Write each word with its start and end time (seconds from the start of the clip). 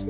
На 0.00 0.06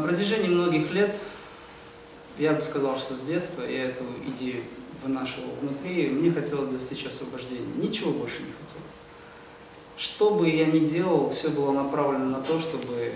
протяжении 0.00 0.48
многих 0.48 0.92
лет, 0.92 1.12
я 2.38 2.52
бы 2.52 2.62
сказал, 2.62 2.96
что 2.98 3.16
с 3.16 3.22
детства 3.22 3.64
я 3.64 3.86
эту 3.86 4.04
идею 4.28 4.62
вынашивал 5.02 5.50
внутри, 5.60 6.08
мне 6.10 6.30
хотелось 6.30 6.68
достичь 6.68 7.04
освобождения. 7.06 7.66
Ничего 7.76 8.12
больше 8.12 8.38
не 8.38 8.52
хотел. 8.52 9.01
Что 10.02 10.30
бы 10.30 10.50
я 10.50 10.66
ни 10.66 10.80
делал, 10.80 11.30
все 11.30 11.48
было 11.48 11.70
направлено 11.70 12.24
на 12.24 12.40
то, 12.40 12.58
чтобы 12.58 13.12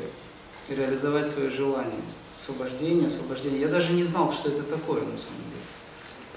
реализовать 0.69 1.27
свое 1.27 1.51
желание. 1.51 2.01
Освобождение, 2.37 3.09
освобождение. 3.09 3.63
Я 3.63 3.67
даже 3.67 3.93
не 3.93 4.05
знал, 4.05 4.33
что 4.33 4.51
это 4.51 4.63
такое 4.63 5.01
на 5.01 5.17
самом 5.17 5.43
деле. 5.51 5.65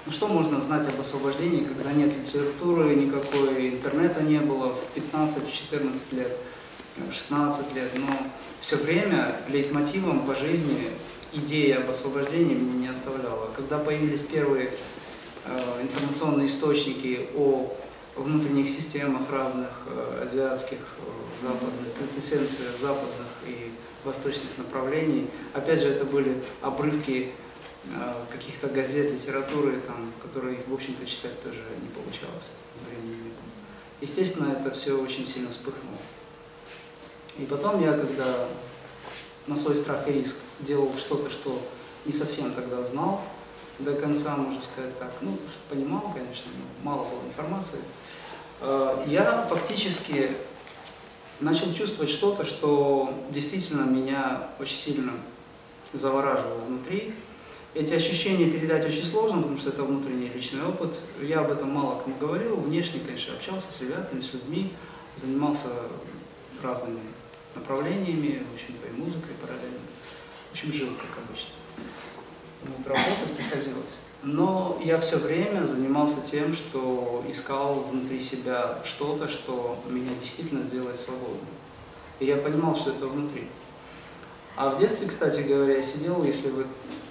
Ну 0.07 0.11
что 0.11 0.27
можно 0.27 0.59
знать 0.59 0.87
об 0.87 0.99
освобождении, 0.99 1.65
когда 1.65 1.91
нет 1.91 2.17
литературы 2.17 2.95
никакой, 2.95 3.69
интернета 3.69 4.23
не 4.23 4.39
было 4.39 4.73
в 4.73 4.97
15-14 4.97 6.15
лет, 6.15 6.35
в 6.97 7.13
16 7.13 7.75
лет, 7.75 7.91
но 7.93 8.07
все 8.59 8.77
время 8.77 9.39
лейтмотивом 9.49 10.25
по 10.25 10.33
жизни 10.33 10.89
идея 11.31 11.77
об 11.77 11.91
освобождении 11.91 12.55
меня 12.55 12.73
не 12.73 12.87
оставляла. 12.87 13.51
Когда 13.55 13.77
появились 13.77 14.23
первые 14.23 14.71
э, 15.45 15.81
информационные 15.83 16.47
источники 16.47 17.27
о 17.35 17.71
внутренних 18.21 18.69
системах 18.69 19.29
разных 19.29 19.69
э, 19.87 20.21
азиатских, 20.23 20.77
э, 20.77 21.41
западных, 21.41 21.93
квинтэссенциях 21.97 22.77
западных 22.77 23.27
и 23.45 23.71
восточных 24.03 24.57
направлений, 24.57 25.29
опять 25.53 25.81
же, 25.81 25.87
это 25.87 26.05
были 26.05 26.41
обрывки 26.61 27.31
э, 27.85 27.89
каких-то 28.31 28.67
газет, 28.67 29.11
литературы, 29.11 29.79
там, 29.85 30.11
которые, 30.21 30.59
в 30.67 30.73
общем-то, 30.73 31.05
читать 31.05 31.41
тоже 31.41 31.63
не 31.81 31.89
получалось, 31.89 32.51
времени. 32.89 33.33
Естественно, 34.01 34.51
это 34.51 34.71
все 34.71 34.93
очень 34.93 35.25
сильно 35.25 35.49
вспыхнуло. 35.49 35.97
И 37.37 37.45
потом 37.45 37.81
я, 37.83 37.93
когда 37.93 38.47
на 39.47 39.55
свой 39.55 39.75
страх 39.75 40.07
и 40.07 40.11
риск 40.11 40.37
делал 40.59 40.93
что-то, 40.97 41.29
что 41.29 41.61
не 42.05 42.11
совсем 42.11 42.53
тогда 42.53 42.83
знал 42.83 43.21
до 43.79 43.93
конца, 43.93 44.35
можно 44.35 44.61
сказать 44.61 44.97
так, 44.99 45.11
ну, 45.21 45.37
понимал, 45.69 46.11
конечно, 46.13 46.51
но 46.57 46.89
мало 46.89 47.03
было 47.09 47.21
информации, 47.27 47.79
э, 48.61 49.05
я 49.07 49.45
фактически 49.49 50.31
начал 51.39 51.73
чувствовать 51.73 52.09
что-то, 52.09 52.45
что 52.45 53.13
действительно 53.29 53.83
меня 53.83 54.49
очень 54.59 54.75
сильно 54.75 55.13
завораживало 55.93 56.59
внутри. 56.61 57.13
Эти 57.73 57.93
ощущения 57.93 58.49
передать 58.49 58.85
очень 58.85 59.05
сложно, 59.05 59.41
потому 59.41 59.57
что 59.57 59.69
это 59.69 59.83
внутренний 59.83 60.29
личный 60.29 60.65
опыт. 60.65 60.99
Я 61.21 61.41
об 61.41 61.51
этом 61.51 61.69
мало 61.69 61.99
кому 61.99 62.15
говорил, 62.17 62.55
внешне, 62.57 62.99
конечно, 62.99 63.33
общался 63.35 63.71
с 63.71 63.79
ребятами, 63.81 64.21
с 64.21 64.33
людьми, 64.33 64.73
занимался 65.15 65.67
разными 66.61 66.99
направлениями, 67.55 68.43
в 68.51 68.53
общем-то, 68.55 68.87
и 68.87 68.91
музыкой 68.91 69.35
параллельно. 69.41 69.79
В 70.49 70.51
общем, 70.51 70.73
жил, 70.73 70.89
как 70.99 71.23
обычно. 71.23 71.58
Вот, 72.63 72.87
работать 72.87 73.35
приходилось. 73.35 73.95
Но 74.21 74.79
я 74.83 74.99
все 74.99 75.17
время 75.17 75.65
занимался 75.65 76.17
тем, 76.21 76.53
что 76.53 77.23
искал 77.29 77.85
внутри 77.89 78.19
себя 78.19 78.79
что-то, 78.83 79.29
что 79.29 79.81
меня 79.87 80.13
действительно 80.19 80.63
сделает 80.63 80.97
свободным. 80.97 81.47
И 82.19 82.25
я 82.25 82.35
понимал, 82.35 82.75
что 82.75 82.91
это 82.91 83.07
внутри. 83.07 83.47
А 84.57 84.71
в 84.71 84.79
детстве, 84.79 85.07
кстати 85.07 85.39
говоря, 85.39 85.77
я 85.77 85.83
сидел, 85.83 86.23
если 86.25 86.49
вы 86.49 86.65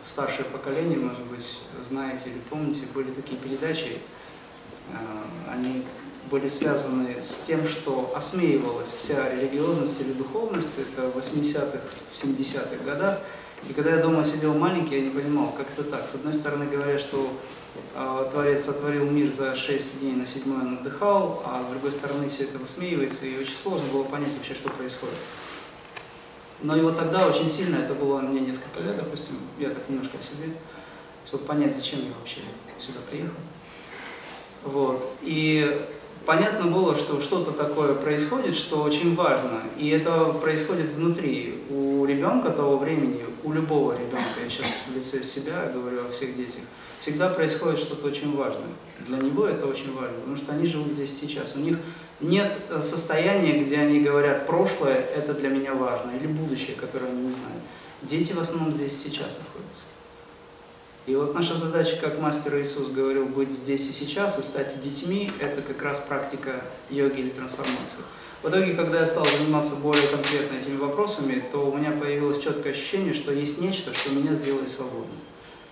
старшее 0.07 0.45
поколение, 0.45 0.99
может 0.99 1.25
быть, 1.27 1.59
знаете 1.83 2.25
или 2.27 2.41
помните, 2.51 2.83
были 2.93 3.11
такие 3.11 3.39
передачи, 3.41 3.99
э, 4.91 4.97
они 5.51 5.85
были 6.31 6.47
связаны 6.47 7.23
с 7.23 7.45
тем, 7.47 7.67
что 7.67 8.13
осмеивалась 8.15 8.93
вся 8.93 9.31
религиозность 9.31 10.01
или 10.01 10.13
духовность, 10.13 10.79
это 10.79 11.09
в 11.09 11.17
80-х, 11.17 11.79
в 12.13 12.15
70-х 12.15 12.85
годах. 12.85 13.21
И 13.69 13.73
когда 13.73 13.91
я 13.91 14.03
дома 14.03 14.25
сидел 14.25 14.55
маленький, 14.55 14.97
я 14.97 15.01
не 15.03 15.11
понимал, 15.11 15.53
как 15.57 15.67
это 15.71 15.83
так. 15.85 16.09
С 16.09 16.15
одной 16.15 16.35
стороны 16.35 16.67
говорят, 16.67 17.01
что 17.01 17.33
э, 17.95 18.29
Творец 18.31 18.65
сотворил 18.65 19.11
мир 19.11 19.31
за 19.31 19.57
6 19.57 20.01
дней, 20.01 20.13
на 20.13 20.27
седьмой 20.27 20.61
он 20.61 20.79
отдыхал, 20.79 21.43
а 21.45 21.65
с 21.65 21.69
другой 21.69 21.93
стороны 21.93 22.29
все 22.29 22.45
это 22.45 22.59
высмеивается, 22.59 23.27
и 23.27 23.39
очень 23.39 23.57
сложно 23.57 23.87
было 23.93 24.05
понять 24.05 24.33
вообще, 24.37 24.55
что 24.55 24.71
происходит. 24.71 25.17
Но 26.63 26.77
и 26.77 26.81
вот 26.81 26.97
тогда 26.97 27.27
очень 27.27 27.49
сильно, 27.49 27.77
это 27.77 27.95
было 27.95 28.21
мне 28.21 28.41
несколько 28.41 28.81
лет, 28.81 28.97
допустим, 28.97 29.37
я 29.59 29.71
так 29.71 29.89
немножко 29.89 30.19
о 30.19 30.23
себе, 30.23 30.55
чтобы 31.27 31.45
понять, 31.45 31.75
зачем 31.75 32.01
я 32.01 32.13
вообще 32.19 32.41
сюда 32.79 32.99
приехал. 33.09 33.35
Вот. 34.65 35.07
И 35.23 35.87
понятно 36.29 36.67
было, 36.67 36.95
что 36.95 37.23
что-то 37.23 37.53
такое 37.53 37.95
происходит, 37.95 38.55
что 38.55 38.83
очень 38.83 39.15
важно, 39.15 39.63
и 39.79 39.89
это 39.89 40.25
происходит 40.27 40.91
внутри. 40.91 41.65
У 41.71 42.05
ребенка 42.05 42.51
того 42.51 42.77
времени, 42.77 43.25
у 43.45 43.53
любого 43.53 43.95
ребенка, 43.95 44.39
я 44.45 44.51
сейчас 44.51 44.83
в 44.87 44.95
лице 44.95 45.23
себя 45.23 45.73
говорю 45.73 46.07
о 46.07 46.13
всех 46.13 46.37
детях, 46.37 46.61
всегда 47.01 47.31
происходит 47.31 47.79
что-то 47.79 48.09
очень 48.09 48.37
важное. 48.37 48.69
Для 49.07 49.17
него 49.17 49.47
это 49.47 49.65
очень 49.65 49.95
важно, 49.95 50.19
потому 50.19 50.37
что 50.37 50.53
они 50.53 50.67
живут 50.67 50.93
здесь 50.93 51.19
сейчас. 51.19 51.57
У 51.57 51.61
них 51.61 51.79
нет 52.21 52.59
состояния, 52.81 53.65
где 53.65 53.79
они 53.79 54.01
говорят, 54.01 54.47
прошлое 54.47 54.97
это 55.17 55.33
для 55.33 55.49
меня 55.49 55.73
важно, 55.73 56.11
или 56.11 56.27
будущее, 56.27 56.77
которое 56.77 57.07
они 57.07 57.23
не 57.23 57.33
знают. 57.33 57.63
Дети 58.03 58.35
в 58.35 58.39
основном 58.39 58.75
здесь 58.75 58.95
сейчас 58.95 59.39
находятся. 59.39 59.81
И 61.09 61.17
вот 61.17 61.33
наша 61.33 61.57
задача, 61.57 61.97
как 61.97 62.21
мастер 62.21 62.61
Иисус 62.61 62.89
говорил, 62.89 63.25
быть 63.25 63.51
здесь 63.51 63.89
и 63.89 63.93
сейчас 63.93 64.39
и 64.39 64.43
стать 64.43 64.79
детьми, 64.83 65.33
это 65.41 65.63
как 65.63 65.81
раз 65.81 66.01
практика 66.01 66.63
йоги 66.91 67.21
или 67.21 67.31
трансформации. 67.31 68.01
В 68.43 68.49
итоге, 68.51 68.75
когда 68.75 69.01
я 69.01 69.07
стал 69.07 69.25
заниматься 69.25 69.77
более 69.77 70.07
конкретно 70.07 70.59
этими 70.59 70.77
вопросами, 70.77 71.43
то 71.51 71.71
у 71.71 71.75
меня 71.75 71.93
появилось 71.93 72.39
четкое 72.39 72.75
ощущение, 72.75 73.15
что 73.15 73.33
есть 73.33 73.59
нечто, 73.59 73.95
что 73.95 74.11
меня 74.11 74.35
сделает 74.35 74.69
свободным. 74.69 75.17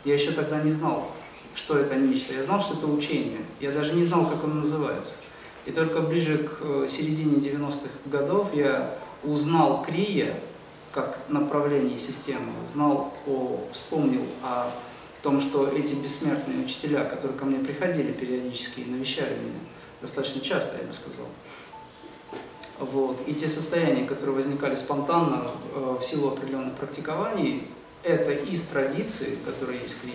Я 0.06 0.14
еще 0.14 0.30
тогда 0.30 0.62
не 0.62 0.70
знал, 0.70 1.10
что 1.54 1.76
это 1.76 1.96
нечто. 1.96 2.32
Я 2.32 2.42
знал, 2.42 2.62
что 2.62 2.72
это 2.72 2.86
учение. 2.86 3.40
Я 3.60 3.72
даже 3.72 3.92
не 3.92 4.04
знал, 4.04 4.30
как 4.30 4.42
оно 4.42 4.54
называется. 4.54 5.16
И 5.66 5.70
только 5.70 6.00
ближе 6.00 6.38
к 6.38 6.60
э, 6.62 6.86
середине 6.88 7.36
90-х 7.36 7.90
годов 8.06 8.54
я 8.54 8.98
узнал 9.22 9.84
Крия 9.84 10.40
как 10.92 11.18
направление 11.28 11.98
системы, 11.98 12.52
знал 12.64 13.12
о, 13.26 13.68
вспомнил 13.70 14.24
о 14.42 14.70
том, 15.26 15.40
что 15.40 15.66
эти 15.66 15.92
бессмертные 15.94 16.64
учителя, 16.64 17.02
которые 17.02 17.36
ко 17.36 17.44
мне 17.44 17.58
приходили 17.58 18.12
периодически 18.12 18.80
и 18.80 18.84
навещали 18.84 19.32
меня, 19.32 19.58
достаточно 20.00 20.40
часто, 20.40 20.76
я 20.76 20.86
бы 20.86 20.94
сказал, 20.94 21.26
вот, 22.78 23.20
и 23.26 23.34
те 23.34 23.48
состояния, 23.48 24.06
которые 24.06 24.36
возникали 24.36 24.76
спонтанно 24.76 25.50
э, 25.74 25.96
в 26.00 26.04
силу 26.04 26.28
определенных 26.28 26.74
практикований, 26.74 27.66
это 28.04 28.30
из 28.30 28.62
традиции, 28.68 29.36
которые 29.44 29.80
есть 29.80 30.00
Криве. 30.00 30.14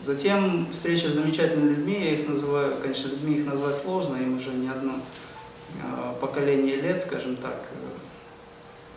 Затем 0.00 0.68
встреча 0.70 1.10
с 1.10 1.14
замечательными 1.14 1.70
людьми, 1.70 2.00
я 2.00 2.14
их 2.14 2.28
называю, 2.28 2.76
конечно, 2.80 3.08
людьми 3.08 3.38
их 3.38 3.46
назвать 3.46 3.76
сложно, 3.76 4.14
им 4.18 4.36
уже 4.36 4.50
не 4.50 4.68
одно 4.68 5.00
э, 5.74 6.14
поколение 6.20 6.76
лет, 6.76 7.00
скажем 7.00 7.34
так, 7.34 7.66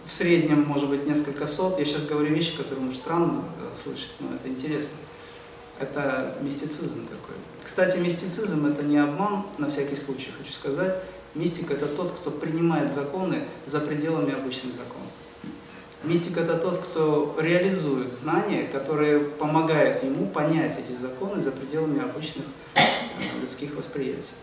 в 0.06 0.12
среднем, 0.12 0.64
может 0.64 0.90
быть, 0.90 1.08
несколько 1.08 1.48
сот. 1.48 1.80
Я 1.80 1.86
сейчас 1.86 2.04
говорю 2.06 2.34
вещи, 2.34 2.56
которые, 2.56 2.86
может, 2.86 2.98
странно 2.98 3.44
э, 3.60 3.76
слышать, 3.76 4.14
но 4.20 4.36
это 4.36 4.48
интересно. 4.48 4.98
Это 5.80 6.38
мистицизм 6.42 7.08
такой. 7.08 7.36
Кстати, 7.64 7.98
мистицизм– 7.98 8.66
это 8.68 8.84
не 8.84 8.98
обман, 8.98 9.46
на 9.58 9.70
всякий 9.70 9.96
случай 9.96 10.30
хочу 10.38 10.52
сказать. 10.52 11.00
Мистик– 11.34 11.72
это 11.72 11.88
тот, 11.88 12.12
кто 12.12 12.30
принимает 12.30 12.92
законы 12.92 13.46
за 13.66 13.80
пределами 13.80 14.34
обычных 14.34 14.74
законов. 14.74 15.12
Мистик– 16.04 16.38
это 16.38 16.58
тот, 16.58 16.80
кто 16.80 17.36
реализует 17.40 18.14
знания, 18.14 18.68
которые 18.68 19.20
помогают 19.20 20.04
ему 20.04 20.28
понять 20.28 20.78
эти 20.78 20.96
законы 20.96 21.40
за 21.40 21.52
пределами 21.52 22.04
обычных 22.04 22.46
э, 22.76 22.82
людских 23.40 23.76
восприятий. 23.76 24.34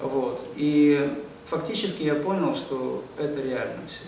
Вот. 0.00 0.46
И 0.56 1.10
фактически 1.46 2.02
я 2.02 2.14
понял, 2.14 2.54
что 2.54 3.02
это 3.18 3.40
реально 3.40 3.80
все. 3.88 4.04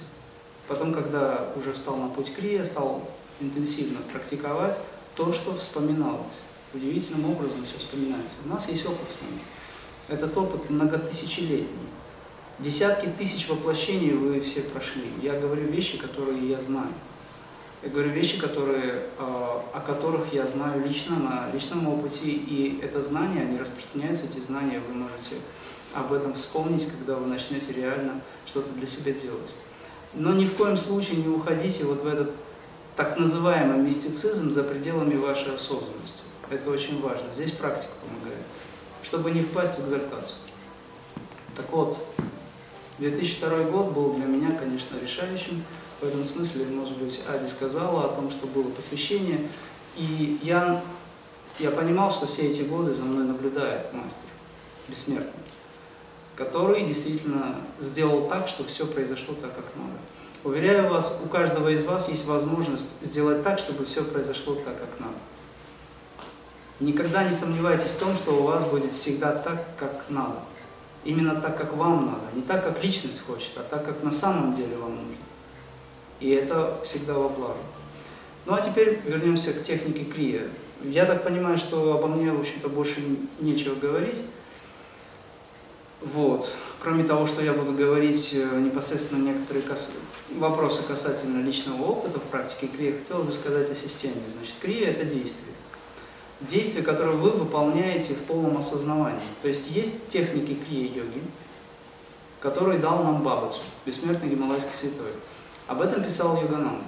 Потом, 0.68 0.92
когда 0.92 1.48
уже 1.56 1.72
встал 1.72 1.96
на 1.96 2.08
путь 2.08 2.32
Крия, 2.34 2.64
стал 2.64 3.08
интенсивно 3.40 3.98
практиковать 4.12 4.78
то, 5.16 5.32
что 5.32 5.54
вспоминалось. 5.54 6.40
Удивительным 6.72 7.30
образом 7.30 7.64
все 7.66 7.78
вспоминается. 7.78 8.36
У 8.44 8.48
нас 8.48 8.68
есть 8.68 8.86
опыт 8.86 9.08
с 9.08 9.16
вами. 9.20 9.40
Этот 10.08 10.36
опыт 10.36 10.70
многотысячелетний. 10.70 11.88
Десятки 12.58 13.06
тысяч 13.06 13.48
воплощений 13.48 14.12
вы 14.12 14.40
все 14.40 14.62
прошли. 14.62 15.04
Я 15.20 15.38
говорю 15.38 15.66
вещи, 15.66 15.98
которые 15.98 16.48
я 16.48 16.60
знаю. 16.60 16.92
Я 17.82 17.88
говорю 17.88 18.10
вещи, 18.10 18.38
которые, 18.38 19.06
а, 19.18 19.64
о 19.74 19.80
которых 19.80 20.32
я 20.32 20.46
знаю 20.46 20.86
лично, 20.86 21.18
на 21.18 21.50
личном 21.52 21.88
опыте, 21.88 22.26
и 22.26 22.78
это 22.80 23.02
знание, 23.02 23.42
они 23.42 23.58
распространяются, 23.58 24.26
эти 24.26 24.42
знания 24.42 24.80
вы 24.86 24.94
можете 24.94 25.36
об 25.92 26.12
этом 26.12 26.34
вспомнить, 26.34 26.86
когда 26.88 27.16
вы 27.16 27.26
начнете 27.26 27.72
реально 27.72 28.20
что-то 28.46 28.70
для 28.74 28.86
себя 28.86 29.12
делать. 29.12 29.50
Но 30.14 30.32
ни 30.32 30.46
в 30.46 30.54
коем 30.54 30.76
случае 30.76 31.18
не 31.18 31.28
уходите 31.28 31.84
вот 31.84 32.02
в 32.02 32.06
этот 32.06 32.32
так 32.96 33.18
называемый 33.18 33.78
мистицизм 33.78 34.50
за 34.50 34.62
пределами 34.62 35.16
вашей 35.16 35.54
осознанности. 35.54 36.22
Это 36.50 36.70
очень 36.70 37.00
важно. 37.00 37.32
Здесь 37.32 37.52
практика 37.52 37.92
помогает. 38.06 38.44
Чтобы 39.02 39.30
не 39.30 39.42
впасть 39.42 39.78
в 39.78 39.84
экзальтацию. 39.84 40.36
Так 41.56 41.70
вот, 41.72 41.98
2002 42.98 43.64
год 43.64 43.92
был 43.92 44.12
для 44.14 44.26
меня, 44.26 44.52
конечно, 44.52 44.96
решающим. 45.00 45.64
В 46.00 46.04
этом 46.04 46.24
смысле, 46.24 46.66
может 46.66 46.96
быть, 46.98 47.20
Ади 47.28 47.48
сказала 47.48 48.04
о 48.04 48.14
том, 48.14 48.30
что 48.30 48.46
было 48.46 48.68
посвящение. 48.70 49.48
И 49.96 50.38
я, 50.42 50.82
я 51.58 51.70
понимал, 51.70 52.12
что 52.12 52.26
все 52.26 52.48
эти 52.48 52.62
годы 52.62 52.94
за 52.94 53.04
мной 53.04 53.24
наблюдает 53.24 53.92
мастер, 53.92 54.28
бессмертный, 54.88 55.32
который 56.44 56.84
действительно 56.84 57.56
сделал 57.78 58.28
так, 58.28 58.48
что 58.48 58.64
все 58.64 58.86
произошло 58.86 59.34
так, 59.40 59.54
как 59.54 59.64
надо. 59.76 59.98
Уверяю 60.44 60.90
вас, 60.90 61.20
у 61.24 61.28
каждого 61.28 61.68
из 61.68 61.84
вас 61.84 62.08
есть 62.08 62.26
возможность 62.26 63.04
сделать 63.04 63.44
так, 63.44 63.60
чтобы 63.60 63.84
все 63.84 64.02
произошло 64.02 64.56
так, 64.56 64.78
как 64.78 64.98
надо. 64.98 65.14
Никогда 66.80 67.22
не 67.22 67.32
сомневайтесь 67.32 67.92
в 67.92 68.00
том, 68.00 68.16
что 68.16 68.32
у 68.32 68.42
вас 68.42 68.64
будет 68.64 68.92
всегда 68.92 69.32
так, 69.32 69.64
как 69.78 70.04
надо. 70.08 70.40
Именно 71.04 71.40
так, 71.40 71.56
как 71.56 71.76
вам 71.76 72.06
надо. 72.06 72.34
Не 72.34 72.42
так, 72.42 72.64
как 72.64 72.82
личность 72.82 73.24
хочет, 73.24 73.52
а 73.56 73.62
так, 73.62 73.84
как 73.84 74.02
на 74.02 74.10
самом 74.10 74.52
деле 74.52 74.76
вам 74.76 74.96
нужно. 74.96 75.14
И 76.18 76.30
это 76.30 76.80
всегда 76.84 77.14
во 77.14 77.28
благо. 77.28 77.56
Ну 78.46 78.54
а 78.54 78.60
теперь 78.60 79.00
вернемся 79.06 79.52
к 79.52 79.62
технике 79.62 80.04
крия. 80.04 80.48
Я 80.82 81.04
так 81.06 81.22
понимаю, 81.22 81.58
что 81.58 81.96
обо 81.96 82.08
мне, 82.08 82.32
в 82.32 82.40
общем-то, 82.40 82.68
больше 82.68 83.00
нечего 83.38 83.76
говорить. 83.76 84.22
Вот. 86.04 86.50
Кроме 86.80 87.04
того, 87.04 87.26
что 87.26 87.42
я 87.42 87.52
буду 87.52 87.72
говорить 87.72 88.32
э, 88.34 88.60
непосредственно 88.60 89.22
некоторые 89.22 89.62
кас... 89.62 89.92
вопросы 90.30 90.82
касательно 90.82 91.44
личного 91.44 91.82
опыта 91.84 92.18
в 92.18 92.24
практике 92.24 92.66
крия, 92.66 92.92
хотел 92.98 93.22
бы 93.22 93.32
сказать 93.32 93.70
о 93.70 93.74
системе. 93.74 94.16
Значит, 94.36 94.56
крия– 94.60 94.88
это 94.90 95.04
действие. 95.04 95.54
Действие, 96.40 96.82
которое 96.82 97.16
вы 97.16 97.30
выполняете 97.30 98.14
в 98.14 98.22
полном 98.24 98.56
осознавании. 98.56 99.20
То 99.42 99.48
есть 99.48 99.70
есть 99.70 100.08
техники 100.08 100.58
крия-йоги, 100.66 101.22
которые 102.40 102.80
дал 102.80 103.04
нам 103.04 103.22
Бабаджи, 103.22 103.60
бессмертный 103.86 104.28
гималайский 104.28 104.74
святой. 104.74 105.12
Об 105.68 105.80
этом 105.82 106.02
писал 106.02 106.36
Йогананда. 106.42 106.82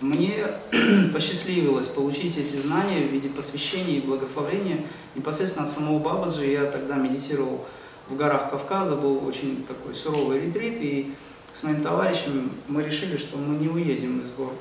Мне 0.00 0.46
посчастливилось 1.12 1.88
получить 1.88 2.36
эти 2.36 2.56
знания 2.56 3.00
в 3.00 3.10
виде 3.10 3.28
посвящения 3.28 3.96
и 3.96 4.00
благословения 4.00 4.84
непосредственно 5.16 5.66
от 5.66 5.72
самого 5.72 5.98
Бабаджи. 5.98 6.46
Я 6.46 6.70
тогда 6.70 6.94
медитировал 6.94 7.66
в 8.08 8.14
горах 8.14 8.50
Кавказа, 8.50 8.94
был 8.94 9.26
очень 9.26 9.64
такой 9.64 9.96
суровый 9.96 10.40
ретрит, 10.40 10.76
и 10.80 11.14
с 11.52 11.64
моим 11.64 11.82
товарищем 11.82 12.52
мы 12.68 12.84
решили, 12.84 13.16
что 13.16 13.38
мы 13.38 13.58
не 13.58 13.68
уедем 13.68 14.20
из 14.20 14.30
гор, 14.30 14.52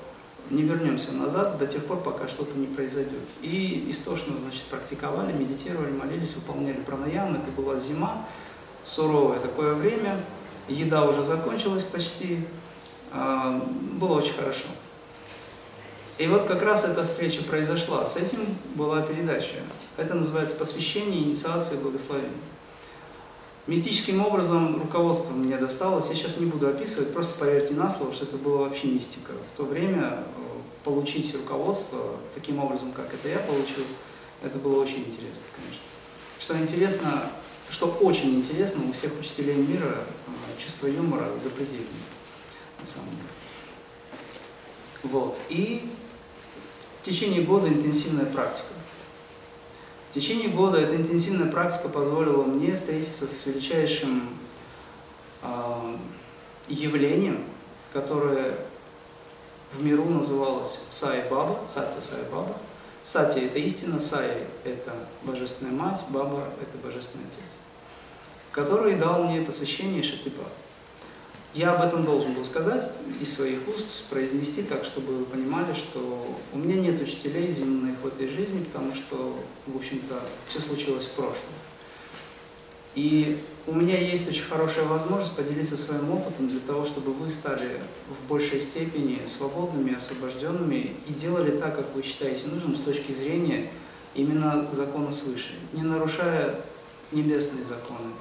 не 0.50 0.64
вернемся 0.64 1.12
назад 1.14 1.60
до 1.60 1.68
тех 1.68 1.86
пор, 1.86 1.98
пока 2.00 2.28
что-то 2.28 2.58
не 2.58 2.66
произойдет. 2.66 3.22
И 3.44 3.86
истошно, 3.90 4.34
значит, 4.42 4.64
практиковали, 4.64 5.34
медитировали, 5.34 5.92
молились, 5.92 6.34
выполняли 6.34 6.78
пранаям. 6.78 7.36
Это 7.36 7.52
была 7.52 7.78
зима, 7.78 8.26
суровое 8.84 9.40
такое 9.40 9.76
время, 9.76 10.20
еда 10.68 11.06
уже 11.06 11.22
закончилась 11.22 11.84
почти, 11.84 12.40
а, 13.12 13.62
было 14.00 14.18
очень 14.18 14.34
хорошо. 14.34 14.66
И 16.18 16.26
вот 16.26 16.46
как 16.46 16.64
раз 16.64 16.84
эта 16.84 17.06
встреча 17.06 17.44
произошла. 17.44 18.06
С 18.08 18.18
этим 18.18 18.40
была 18.74 19.02
передача. 19.02 19.54
Это 19.98 20.16
называется 20.16 20.56
посвящение, 20.56 21.24
инициация, 21.24 21.80
благословение. 21.80 22.32
Мистическим 23.68 24.26
образом 24.26 24.82
руководство 24.82 25.34
мне 25.34 25.58
досталось. 25.58 26.10
Я 26.10 26.16
сейчас 26.16 26.38
не 26.38 26.46
буду 26.46 26.68
описывать, 26.68 27.14
просто 27.14 27.38
поверьте 27.38 27.74
на 27.74 27.92
слово, 27.92 28.14
что 28.14 28.26
это 28.26 28.38
была 28.38 28.60
вообще 28.60 28.88
мистика. 28.88 29.34
В 29.54 29.58
то 29.58 29.64
время 29.64 30.24
э, 30.24 30.24
получить 30.84 31.36
руководство 31.36 32.16
таким 32.34 32.60
образом, 32.60 32.94
как 32.94 33.14
это 33.14 33.28
я 33.28 33.40
получил, 33.40 33.84
это 34.42 34.58
было 34.58 34.82
очень 34.82 35.00
интересно, 35.00 35.44
конечно. 35.56 35.84
Что 36.40 36.58
интересно, 36.58 37.30
что 37.70 37.88
очень 37.88 38.36
интересно, 38.36 38.84
у 38.90 38.94
всех 38.94 39.20
учителей 39.20 39.56
мира 39.56 39.98
э, 40.28 40.62
чувство 40.62 40.88
юмора 40.88 41.28
запредельное, 41.44 41.86
на 42.80 42.88
самом 42.88 43.10
деле. 43.10 43.22
Вот. 45.04 45.38
И 45.50 45.90
течение 47.08 47.42
года 47.42 47.70
интенсивная 47.70 48.26
практика. 48.26 48.68
В 50.12 50.14
течение 50.14 50.50
года 50.50 50.80
эта 50.80 50.96
интенсивная 50.96 51.50
практика 51.50 51.90
позволила 51.90 52.44
мне 52.44 52.76
встретиться 52.76 53.28
с 53.28 53.46
величайшим 53.46 54.30
э, 55.42 55.98
явлением, 56.68 57.44
которое 57.94 58.58
в 59.74 59.84
миру 59.84 60.06
называлось 60.06 60.82
Сай 60.90 61.24
Баба, 61.30 61.60
Сатя 61.68 62.02
Сай 62.02 62.24
Баба. 62.32 62.56
Сати– 63.04 63.40
это 63.46 63.58
истина, 63.60 64.02
Сай– 64.02 64.44
это 64.66 64.94
Божественная 65.24 65.72
Мать, 65.72 66.04
Баба– 66.10 66.44
это 66.62 66.78
Божественный 66.78 67.24
Отец, 67.32 67.56
который 68.52 68.96
дал 68.96 69.24
мне 69.24 69.42
посвящение 69.42 70.04
Шатипа. 70.04 70.44
Я 71.58 71.72
об 71.72 71.82
этом 71.82 72.06
должен 72.06 72.34
был 72.34 72.46
сказать 72.46 72.92
из 73.20 73.34
своих 73.34 73.68
уст, 73.68 74.04
произнести 74.12 74.62
так, 74.62 74.84
чтобы 74.84 75.14
вы 75.14 75.26
понимали, 75.26 75.74
что 75.74 76.38
у 76.54 76.58
меня 76.60 76.80
нет 76.80 77.02
учителей 77.02 77.52
земных 77.52 77.96
в 78.00 78.06
этой 78.06 78.28
жизни, 78.28 78.64
потому 78.64 78.94
что, 78.94 79.36
в 79.66 79.76
общем-то, 79.76 80.22
все 80.48 80.62
случилось 80.62 81.06
в 81.06 81.12
прошлом. 81.14 81.50
И 82.94 83.40
у 83.66 83.74
меня 83.74 84.00
есть 84.00 84.30
очень 84.30 84.44
хорошая 84.44 84.86
возможность 84.86 85.36
поделиться 85.36 85.76
своим 85.76 86.12
опытом 86.12 86.48
для 86.48 86.60
того, 86.60 86.86
чтобы 86.86 87.12
вы 87.12 87.32
стали 87.32 87.80
в 88.08 88.28
большей 88.30 88.62
степени 88.62 89.26
свободными, 89.26 89.96
освобожденными 89.96 90.96
и 91.08 91.14
делали 91.14 91.58
так, 91.58 91.76
как 91.76 91.88
вы 91.96 92.04
считаете 92.04 92.46
нужным 92.50 92.76
с 92.76 92.82
точки 92.82 93.14
зрения 93.14 93.72
именно 94.14 94.72
закона 94.72 95.12
свыше, 95.12 95.56
не 95.74 95.82
нарушая 95.82 96.60
небесные 97.12 97.66
законы. 97.66 98.12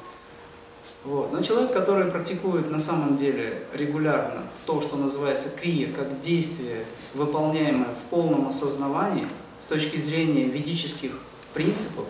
Вот. 1.05 1.33
Но 1.33 1.43
человек, 1.43 1.73
который 1.73 2.11
практикует 2.11 2.71
на 2.71 2.81
самом 2.81 3.17
деле 3.17 3.63
регулярно 3.73 4.43
то, 4.67 4.81
что 4.81 4.97
называется 4.97 5.51
крия, 5.51 5.93
как 5.93 6.21
действие, 6.21 6.85
выполняемое 7.15 7.91
в 7.95 8.11
полном 8.11 8.49
осознавании 8.49 9.29
с 9.59 9.67
точки 9.67 9.97
зрения 9.97 10.45
ведических 10.45 11.13
принципов, 11.55 12.07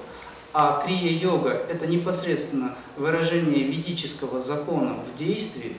а 0.52 0.82
крия-йога– 0.84 1.50
это 1.68 1.86
непосредственно 1.86 2.74
выражение 2.96 3.64
ведического 3.64 4.40
закона 4.40 4.96
в 5.04 5.18
действии, 5.18 5.76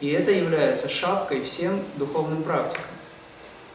и 0.00 0.08
это 0.08 0.30
является 0.30 0.88
шапкой 0.88 1.42
всем 1.42 1.80
духовным 1.96 2.42
практикам. 2.42 2.84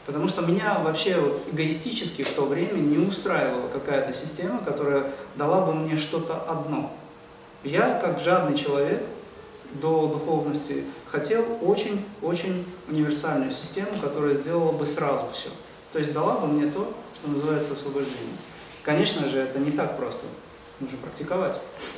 Потому 0.05 0.27
что 0.27 0.41
меня 0.41 0.79
вообще 0.79 1.17
вот 1.17 1.43
эгоистически 1.51 2.23
в 2.23 2.31
то 2.31 2.45
время 2.45 2.79
не 2.79 2.97
устраивала 2.97 3.67
какая-то 3.67 4.11
система, 4.11 4.59
которая 4.59 5.11
дала 5.35 5.65
бы 5.65 5.73
мне 5.73 5.97
что-то 5.97 6.41
одно. 6.49 6.91
Я, 7.63 7.99
как 7.99 8.19
жадный 8.19 8.57
человек, 8.57 9.03
до 9.73 10.07
духовности 10.07 10.83
хотел 11.09 11.45
очень-очень 11.61 12.65
универсальную 12.87 13.51
систему, 13.51 13.97
которая 14.01 14.35
сделала 14.35 14.71
бы 14.71 14.85
сразу 14.85 15.27
все. 15.33 15.49
То 15.91 15.99
есть 15.99 16.11
дала 16.13 16.37
бы 16.37 16.47
мне 16.47 16.69
то, 16.69 16.93
что 17.15 17.29
называется 17.29 17.73
освобождение. 17.73 18.37
Конечно 18.83 19.29
же, 19.29 19.39
это 19.39 19.59
не 19.59 19.71
так 19.71 19.97
просто. 19.97 20.25
Нужно 20.79 20.97
практиковать, 20.97 21.55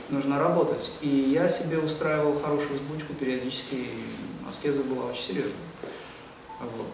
нужно 0.10 0.38
работать. 0.38 0.92
И 1.02 1.08
я 1.08 1.50
себе 1.50 1.80
устраивал 1.80 2.40
хорошую 2.40 2.78
сбучку 2.78 3.14
периодически, 3.14 3.76
и 3.76 4.04
аскеза 4.48 4.84
была 4.84 5.06
очень 5.06 5.24
серьезная. 5.24 5.54
Вот. 6.60 6.94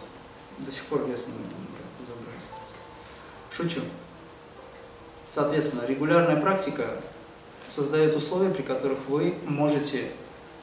До 0.59 0.71
сих 0.71 0.85
пор 0.85 1.05
вес 1.07 1.27
не 1.27 1.33
могу 1.33 1.55
разобраться. 1.99 2.47
Шучу. 3.51 3.81
Соответственно, 5.27 5.85
регулярная 5.87 6.39
практика 6.39 7.01
создает 7.71 8.15
условия, 8.15 8.49
при 8.49 8.63
которых 8.63 8.97
вы 9.07 9.33
можете 9.45 10.11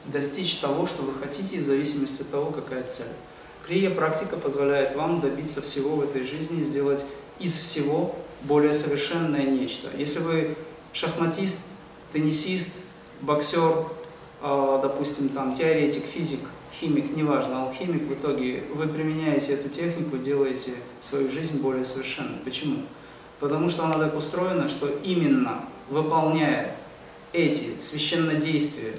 достичь 0.05 0.57
того, 0.57 0.85
что 0.85 1.01
вы 1.01 1.13
хотите, 1.19 1.59
в 1.59 1.65
зависимости 1.65 2.21
от 2.21 2.29
того, 2.29 2.51
какая 2.51 2.83
цель. 2.83 3.11
Крия 3.65 3.89
практика 3.89 4.37
позволяет 4.37 4.95
вам 4.95 5.19
добиться 5.19 5.61
всего 5.61 5.95
в 5.95 6.03
этой 6.03 6.23
жизни, 6.23 6.63
сделать 6.63 7.03
из 7.39 7.57
всего 7.57 8.15
более 8.43 8.73
совершенное 8.73 9.43
нечто. 9.43 9.89
Если 9.97 10.19
вы 10.19 10.55
шахматист, 10.93 11.59
теннисист, 12.13 12.79
боксер, 13.21 13.85
а, 14.41 14.79
допустим, 14.81 15.29
там, 15.29 15.55
теоретик, 15.55 16.03
физик, 16.05 16.41
химик, 16.79 17.15
неважно, 17.15 17.63
алхимик, 17.63 18.03
в 18.03 18.13
итоге 18.13 18.63
вы 18.73 18.87
применяете 18.87 19.53
эту 19.53 19.69
технику, 19.69 20.17
делаете 20.17 20.73
свою 21.01 21.29
жизнь 21.29 21.59
более 21.59 21.83
совершенной. 21.83 22.37
Почему? 22.43 22.83
Потому 23.39 23.69
что 23.69 23.85
она 23.85 23.97
так 23.97 24.15
устроена, 24.15 24.67
что 24.67 24.87
именно 25.03 25.65
выполняя 25.89 26.75
эти 27.33 27.79
священнодействия, 27.79 28.93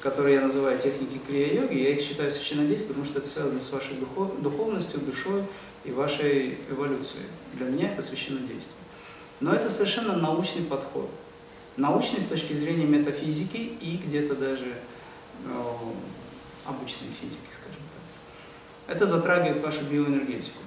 которые 0.00 0.36
я 0.36 0.40
называю 0.42 0.78
техники 0.78 1.20
крия-йоги, 1.26 1.74
я 1.74 1.90
их 1.90 2.02
считаю 2.02 2.30
священнодействием, 2.30 2.94
потому 2.94 3.06
что 3.06 3.18
это 3.18 3.28
связано 3.28 3.60
с 3.60 3.72
вашей 3.72 3.94
духов, 3.94 4.40
духовностью, 4.40 5.00
душой, 5.00 5.42
и 5.84 5.90
вашей 5.90 6.58
эволюции. 6.70 7.20
Для 7.54 7.66
меня 7.66 7.92
это 7.92 8.02
священнодействие. 8.02 8.76
Но 9.40 9.54
это 9.54 9.68
совершенно 9.70 10.16
научный 10.16 10.62
подход. 10.62 11.10
Научный 11.76 12.20
с 12.20 12.26
точки 12.26 12.54
зрения 12.54 12.86
метафизики 12.86 13.56
и 13.80 14.00
где-то 14.04 14.34
даже 14.34 14.74
э, 15.44 15.74
обычной 16.64 17.08
физики, 17.20 17.50
скажем 17.50 17.82
так. 17.92 18.96
Это 18.96 19.06
затрагивает 19.06 19.62
вашу 19.62 19.82
биоэнергетику. 19.84 20.63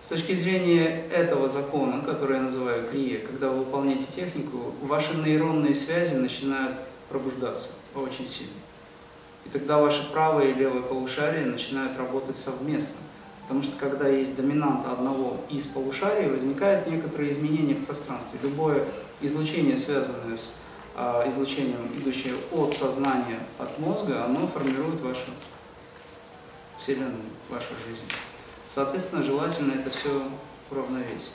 С 0.00 0.10
точки 0.10 0.32
зрения 0.32 1.02
этого 1.12 1.48
закона, 1.48 2.02
который 2.02 2.36
я 2.36 2.42
называю 2.42 2.88
крия, 2.88 3.20
когда 3.20 3.50
вы 3.50 3.60
выполняете 3.60 4.06
технику, 4.06 4.72
ваши 4.80 5.12
нейронные 5.14 5.74
связи 5.74 6.14
начинают 6.14 6.78
пробуждаться 7.08 7.70
очень 7.94 8.26
сильно. 8.26 8.52
И 9.44 9.48
тогда 9.48 9.78
ваше 9.78 10.08
правое 10.12 10.48
и 10.48 10.54
левое 10.54 10.82
полушарие 10.82 11.46
начинают 11.46 11.96
работать 11.96 12.36
совместно. 12.36 12.98
Потому 13.42 13.62
что 13.62 13.76
когда 13.78 14.06
есть 14.06 14.36
доминанта 14.36 14.92
одного 14.92 15.38
из 15.48 15.66
полушарий, 15.66 16.28
возникают 16.28 16.86
некоторые 16.86 17.30
изменения 17.30 17.74
в 17.74 17.86
пространстве. 17.86 18.38
Любое 18.42 18.84
излучение, 19.22 19.76
связанное 19.76 20.36
с 20.36 20.58
э, 20.96 21.28
излучением, 21.28 21.90
идущее 21.96 22.34
от 22.52 22.74
сознания, 22.74 23.40
от 23.58 23.78
мозга, 23.78 24.24
оно 24.24 24.46
формирует 24.46 25.00
вашу 25.00 25.30
Вселенную, 26.78 27.24
вашу 27.48 27.72
жизнь. 27.88 28.04
Соответственно, 28.70 29.22
желательно 29.22 29.72
это 29.72 29.90
все 29.90 30.22
уравновесить. 30.70 31.32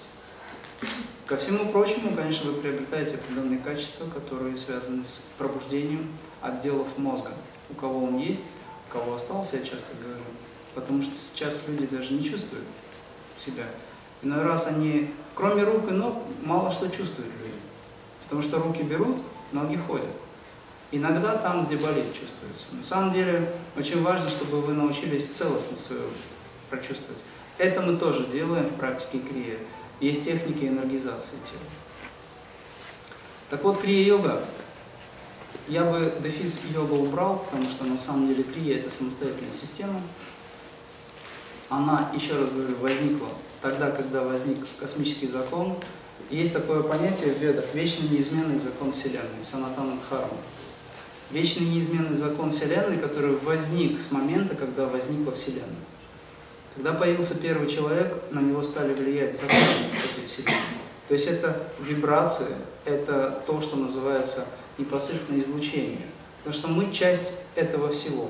Ко 1.26 1.38
всему 1.38 1.72
прочему, 1.72 2.16
конечно, 2.16 2.52
вы 2.52 2.62
приобретаете 2.62 3.16
определенные 3.16 3.60
качества, 3.60 4.06
которые 4.10 4.58
связаны 4.58 5.04
с 5.04 5.32
пробуждением 5.38 6.12
отделов 6.42 6.88
мозга. 6.98 7.32
У 7.70 7.74
кого 7.74 8.04
он 8.04 8.18
есть, 8.18 8.44
у 8.90 8.94
кого 8.94 9.16
остался, 9.16 9.58
я 9.58 9.64
часто 9.64 9.96
говорю. 10.04 10.24
Потому 10.76 11.02
что 11.02 11.18
сейчас 11.18 11.64
люди 11.68 11.88
даже 11.88 12.14
не 12.14 12.24
чувствуют 12.24 12.66
себя. 13.38 13.66
Иной 14.22 14.44
раз 14.44 14.68
они, 14.68 15.12
кроме 15.36 15.64
рук 15.64 15.90
и 15.90 15.94
ног, 15.94 16.24
мало 16.44 16.72
что 16.72 16.88
чувствуют 16.88 17.32
люди. 17.40 17.54
Потому 18.24 18.42
что 18.42 18.60
руки 18.60 18.84
берут, 18.84 19.18
ноги 19.52 19.78
ходят. 19.78 20.08
Иногда 20.92 21.38
там, 21.38 21.66
где 21.66 21.78
болит, 21.78 22.14
чувствуется. 22.14 22.66
На 22.72 22.84
самом 22.84 23.14
деле, 23.14 23.52
очень 23.78 24.04
важно, 24.04 24.30
чтобы 24.30 24.62
вы 24.62 24.74
научились 24.74 25.26
целостно 25.26 25.78
свою 25.78 26.04
прочувствовать. 26.74 27.22
Это 27.60 27.82
мы 27.82 27.98
тоже 27.98 28.26
делаем 28.28 28.66
в 28.66 28.74
практике 28.74 29.20
крия. 29.20 29.58
Есть 30.00 30.26
техники 30.26 30.66
энергизации 30.66 31.36
тела. 31.50 31.62
Так 33.50 33.64
вот, 33.64 33.80
крия-йога, 33.80 34.44
я 35.68 35.84
бы 35.84 36.12
дефис 36.22 36.62
йога 36.74 36.94
убрал, 36.94 37.46
потому 37.46 37.70
что 37.70 37.86
на 37.86 37.98
самом 37.98 38.28
деле 38.28 38.44
крия 38.44 38.80
это 38.80 38.90
самостоятельная 38.90 39.52
система. 39.52 40.02
Она, 41.70 42.12
еще 42.14 42.38
раз 42.38 42.50
говорю, 42.50 42.76
возникла 42.78 43.30
тогда, 43.62 43.92
когда 43.92 44.24
возник 44.24 44.58
космический 44.80 45.28
закон. 45.28 45.78
Есть 46.30 46.54
такое 46.54 46.82
понятие 46.82 47.34
в 47.34 47.38
ведах– 47.40 47.66
вечный 47.74 48.10
неизменный 48.10 48.58
закон 48.58 48.94
Вселенной, 48.94 49.44
санатана 49.44 49.98
дхарма. 49.98 50.38
Вечный 51.32 51.68
неизменный 51.68 52.16
закон 52.16 52.50
Вселенной, 52.50 52.98
который 52.98 53.36
возник 53.38 54.02
с 54.02 54.12
момента, 54.12 54.56
когда 54.56 54.88
возникла 54.88 55.34
Вселенная. 55.34 55.93
Когда 56.76 56.94
появился 56.94 57.40
первый 57.40 57.68
человек, 57.68 58.16
на 58.32 58.40
него 58.40 58.64
стали 58.64 58.94
влиять 58.94 59.38
законы 59.38 59.60
этой 60.04 60.26
Вселенной. 60.26 60.58
То 61.08 61.14
есть 61.14 61.28
это 61.28 61.68
вибрации, 61.80 62.56
это 62.86 63.44
то, 63.46 63.62
что 63.62 63.76
называется 63.76 64.46
непосредственно 64.78 65.40
излучение. 65.40 66.08
Потому 66.44 66.60
что 66.60 66.68
мы 66.70 66.92
часть 66.92 67.36
этого 67.56 67.90
всего. 67.90 68.30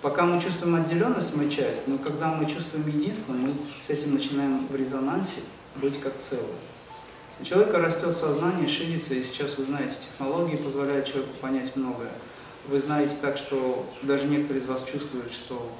Пока 0.00 0.24
мы 0.24 0.40
чувствуем 0.40 0.76
отделенность, 0.76 1.36
мы 1.36 1.50
часть, 1.50 1.86
но 1.88 1.98
когда 1.98 2.28
мы 2.28 2.46
чувствуем 2.46 2.86
единство, 2.86 3.32
мы 3.32 3.54
с 3.80 3.90
этим 3.90 4.14
начинаем 4.14 4.66
в 4.68 4.74
резонансе 4.74 5.40
быть 5.76 6.00
как 6.00 6.16
целое. 6.18 6.46
У 7.40 7.44
человека 7.44 7.78
растет 7.78 8.16
сознание, 8.16 8.68
ширится, 8.68 9.14
и 9.14 9.22
сейчас 9.22 9.58
вы 9.58 9.64
знаете, 9.64 9.94
технологии 10.10 10.56
позволяют 10.56 11.06
человеку 11.06 11.34
понять 11.40 11.76
многое. 11.76 12.10
Вы 12.68 12.80
знаете 12.80 13.14
так, 13.20 13.36
что 13.36 13.86
даже 14.02 14.26
некоторые 14.26 14.62
из 14.62 14.66
вас 14.66 14.84
чувствуют, 14.84 15.32
что 15.32 15.70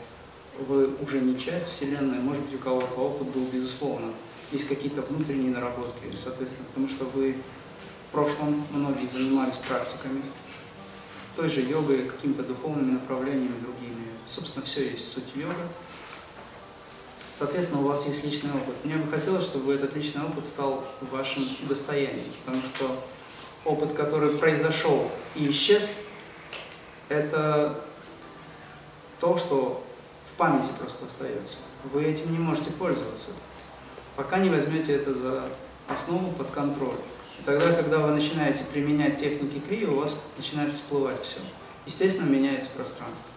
вы 0.67 0.95
уже 1.03 1.21
не 1.21 1.39
часть 1.39 1.69
Вселенной, 1.71 2.19
может 2.19 2.43
быть, 2.43 2.55
у 2.55 2.59
кого-то 2.59 2.95
опыт 2.95 3.29
был, 3.29 3.45
безусловно. 3.53 4.13
Есть 4.51 4.67
какие-то 4.67 5.03
внутренние 5.03 5.51
наработки, 5.51 6.05
соответственно, 6.17 6.67
потому 6.69 6.89
что 6.89 7.05
вы 7.05 7.37
в 8.09 8.13
прошлом 8.13 8.65
многие 8.71 9.07
занимались 9.07 9.59
практиками, 9.59 10.23
той 11.37 11.49
же 11.49 11.61
йогой, 11.61 12.09
какими-то 12.09 12.43
духовными 12.43 12.93
направлениями 12.93 13.55
другими. 13.61 14.09
Собственно, 14.27 14.65
все 14.65 14.91
есть 14.91 15.13
суть 15.13 15.37
йога. 15.37 15.69
Соответственно, 17.33 17.83
у 17.83 17.85
вас 17.85 18.07
есть 18.07 18.25
личный 18.25 18.51
опыт. 18.51 18.75
Мне 18.85 18.97
бы 18.97 19.09
хотелось, 19.09 19.45
чтобы 19.45 19.73
этот 19.75 19.95
личный 19.95 20.25
опыт 20.25 20.45
стал 20.45 20.85
вашим 21.13 21.47
достоянием, 21.69 22.27
потому 22.45 22.65
что 22.65 23.05
опыт, 23.65 23.93
который 23.93 24.37
произошел 24.39 25.11
и 25.37 25.49
исчез, 25.51 25.91
это 27.09 27.81
то, 29.21 29.39
что 29.39 29.85
памяти 30.39 30.71
просто 30.79 31.05
остается. 31.05 31.57
Вы 31.93 32.05
этим 32.05 32.33
не 32.33 32.39
можете 32.39 32.71
пользоваться, 32.71 33.33
пока 34.17 34.39
не 34.39 34.49
возьмете 34.49 34.95
это 34.95 35.13
за 35.13 35.45
основу 35.89 36.33
под 36.33 36.51
контроль. 36.51 36.97
И 37.39 37.43
тогда, 37.45 37.73
когда 37.73 37.99
вы 37.99 38.15
начинаете 38.15 38.65
применять 38.65 39.19
техники 39.19 39.61
крии, 39.61 39.85
у 39.85 39.97
вас 39.97 40.17
начинает 40.37 40.73
всплывать 40.73 41.23
все. 41.23 41.39
Естественно, 41.85 42.29
меняется 42.29 42.71
пространство. 42.71 43.29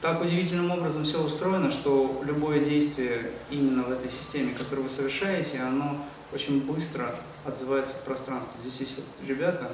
Так 0.00 0.20
удивительным 0.20 0.70
образом 0.70 1.04
все 1.04 1.22
устроено, 1.22 1.70
что 1.70 2.22
любое 2.26 2.60
действие 2.60 3.30
именно 3.50 3.84
в 3.84 3.92
этой 3.92 4.10
системе, 4.10 4.52
которое 4.52 4.82
вы 4.82 4.88
совершаете, 4.88 5.60
оно 5.60 6.04
очень 6.32 6.60
быстро 6.60 7.14
отзывается 7.44 7.94
в 7.94 8.02
пространстве. 8.02 8.60
Здесь 8.60 8.80
есть 8.80 8.96
вот 8.96 9.06
ребята, 9.26 9.72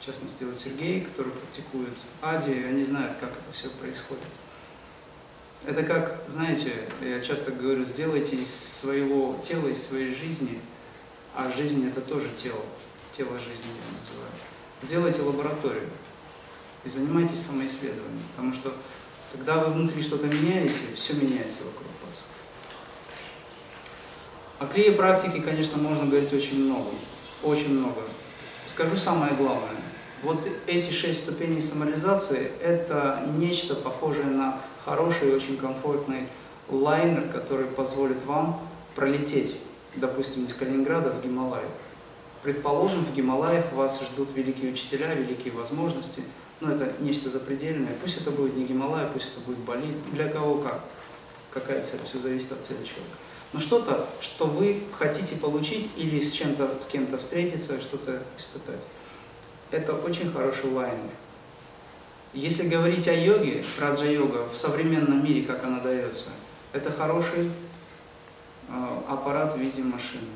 в 0.00 0.04
частности 0.06 0.44
вот 0.44 0.58
Сергей, 0.58 1.00
который 1.00 1.32
практикует 1.32 1.94
Ади, 2.22 2.52
они 2.52 2.84
знают, 2.84 3.16
как 3.18 3.30
это 3.30 3.52
все 3.52 3.68
происходит. 3.70 4.24
Это 5.66 5.82
как, 5.82 6.22
знаете, 6.28 6.72
я 7.02 7.20
часто 7.20 7.50
говорю, 7.50 7.84
сделайте 7.84 8.36
из 8.36 8.54
своего 8.54 9.36
тела, 9.42 9.66
из 9.66 9.84
своей 9.84 10.14
жизни, 10.14 10.60
а 11.34 11.50
жизнь 11.50 11.88
это 11.88 12.00
тоже 12.00 12.28
тело, 12.40 12.60
тело 13.16 13.32
жизни 13.40 13.66
я 13.66 14.00
называю. 14.00 14.30
Сделайте 14.80 15.22
лабораторию 15.22 15.88
и 16.84 16.88
занимайтесь 16.88 17.44
самоисследованием, 17.44 18.22
потому 18.36 18.54
что 18.54 18.72
когда 19.32 19.58
вы 19.58 19.72
внутри 19.72 20.02
что-то 20.02 20.28
меняете, 20.28 20.78
все 20.94 21.14
меняется 21.14 21.64
вокруг 21.64 21.90
вас. 22.06 22.20
О 24.60 24.66
крие 24.72 24.92
практики, 24.92 25.40
конечно, 25.40 25.78
можно 25.78 26.06
говорить 26.06 26.32
очень 26.32 26.64
много, 26.64 26.90
очень 27.42 27.70
много. 27.70 28.02
Скажу 28.66 28.96
самое 28.96 29.34
главное. 29.34 29.82
Вот 30.22 30.48
эти 30.68 30.92
шесть 30.92 31.24
ступеней 31.24 31.60
самореализации– 31.60 32.52
это 32.62 33.28
нечто 33.36 33.74
похожее 33.74 34.26
на 34.26 34.60
хороший, 34.86 35.34
очень 35.34 35.58
комфортный 35.58 36.28
лайнер, 36.70 37.28
который 37.28 37.66
позволит 37.66 38.24
вам 38.24 38.60
пролететь, 38.94 39.58
допустим, 39.96 40.46
из 40.46 40.54
Калининграда 40.54 41.10
в 41.10 41.22
Гималай. 41.22 41.64
Предположим, 42.42 43.04
в 43.04 43.12
Гималаях 43.12 43.72
вас 43.72 44.00
ждут 44.02 44.28
великие 44.34 44.72
учителя, 44.72 45.12
великие 45.14 45.52
возможности, 45.52 46.22
но 46.60 46.72
это 46.72 46.92
нечто 47.00 47.28
запредельное. 47.28 47.92
Пусть 48.00 48.20
это 48.20 48.30
будет 48.30 48.56
не 48.56 48.64
Гималай, 48.64 49.06
пусть 49.12 49.32
это 49.32 49.40
будет 49.40 49.58
Бали, 49.58 49.92
для 50.12 50.28
кого 50.28 50.58
как, 50.58 50.80
какая 51.50 51.82
цель, 51.82 52.00
все 52.04 52.20
зависит 52.20 52.52
от 52.52 52.60
цели 52.60 52.78
человека. 52.78 53.16
Но 53.52 53.58
что-то, 53.60 54.08
что 54.20 54.46
вы 54.46 54.82
хотите 54.96 55.34
получить 55.36 55.90
или 55.96 56.20
с 56.20 56.30
чем-то, 56.30 56.80
с 56.80 56.86
кем-то 56.86 57.18
встретиться, 57.18 57.80
что-то 57.80 58.22
испытать. 58.36 58.80
Это 59.72 59.94
очень 59.94 60.30
хороший 60.30 60.70
лайнер. 60.70 61.10
Если 62.36 62.68
говорить 62.68 63.08
о 63.08 63.14
йоге, 63.14 63.64
раджа-йога, 63.78 64.46
в 64.52 64.58
современном 64.58 65.24
мире, 65.24 65.44
как 65.44 65.64
она 65.64 65.80
дается, 65.80 66.28
это 66.74 66.92
хороший 66.92 67.50
э, 68.68 68.98
аппарат 69.08 69.54
в 69.54 69.58
виде 69.58 69.82
машины. 69.82 70.28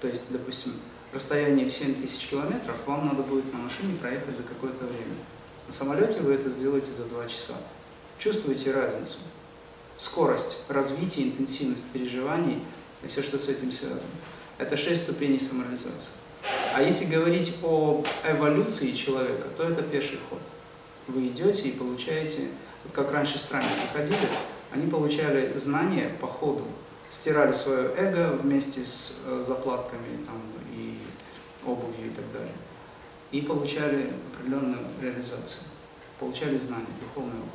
То 0.00 0.06
есть, 0.06 0.30
допустим, 0.30 0.74
расстояние 1.12 1.68
в 1.68 1.72
7 1.72 2.00
тысяч 2.00 2.28
километров 2.28 2.76
вам 2.86 3.08
надо 3.08 3.24
будет 3.24 3.52
на 3.52 3.58
машине 3.58 3.96
проехать 4.00 4.36
за 4.36 4.44
какое-то 4.44 4.84
время. 4.84 5.16
На 5.66 5.72
самолете 5.72 6.20
вы 6.20 6.34
это 6.34 6.48
сделаете 6.50 6.92
за 6.92 7.02
2 7.06 7.26
часа. 7.26 7.54
Чувствуете 8.20 8.70
разницу? 8.70 9.18
Скорость, 9.96 10.58
развитие, 10.68 11.26
интенсивность 11.26 11.86
переживаний 11.92 12.62
и 13.02 13.08
все, 13.08 13.24
что 13.24 13.40
с 13.40 13.48
этим 13.48 13.72
связано. 13.72 14.02
Это 14.58 14.76
6 14.76 15.02
ступеней 15.02 15.40
самореализации. 15.40 16.10
А 16.74 16.82
если 16.82 17.04
говорить 17.04 17.54
о 17.62 18.02
эволюции 18.28 18.90
человека, 18.90 19.46
то 19.56 19.62
это 19.62 19.80
пеший 19.80 20.18
ход. 20.28 20.40
Вы 21.06 21.28
идете 21.28 21.68
и 21.68 21.70
получаете, 21.70 22.48
вот 22.82 22.92
как 22.92 23.12
раньше 23.12 23.38
странники 23.38 23.86
ходили, 23.92 24.28
они 24.72 24.90
получали 24.90 25.56
знания 25.56 26.10
по 26.20 26.26
ходу, 26.26 26.64
стирали 27.10 27.52
свое 27.52 27.90
эго 27.96 28.36
вместе 28.42 28.84
с 28.84 29.20
э, 29.24 29.44
заплатками 29.46 30.16
там, 30.26 30.42
и 30.72 30.98
обувью 31.64 32.08
и 32.08 32.10
так 32.10 32.24
далее. 32.32 32.54
И 33.30 33.40
получали 33.42 34.10
определенную 34.32 34.84
реализацию, 35.00 35.60
получали 36.18 36.58
знания, 36.58 36.88
духовный 37.00 37.38
опыт. 37.38 37.52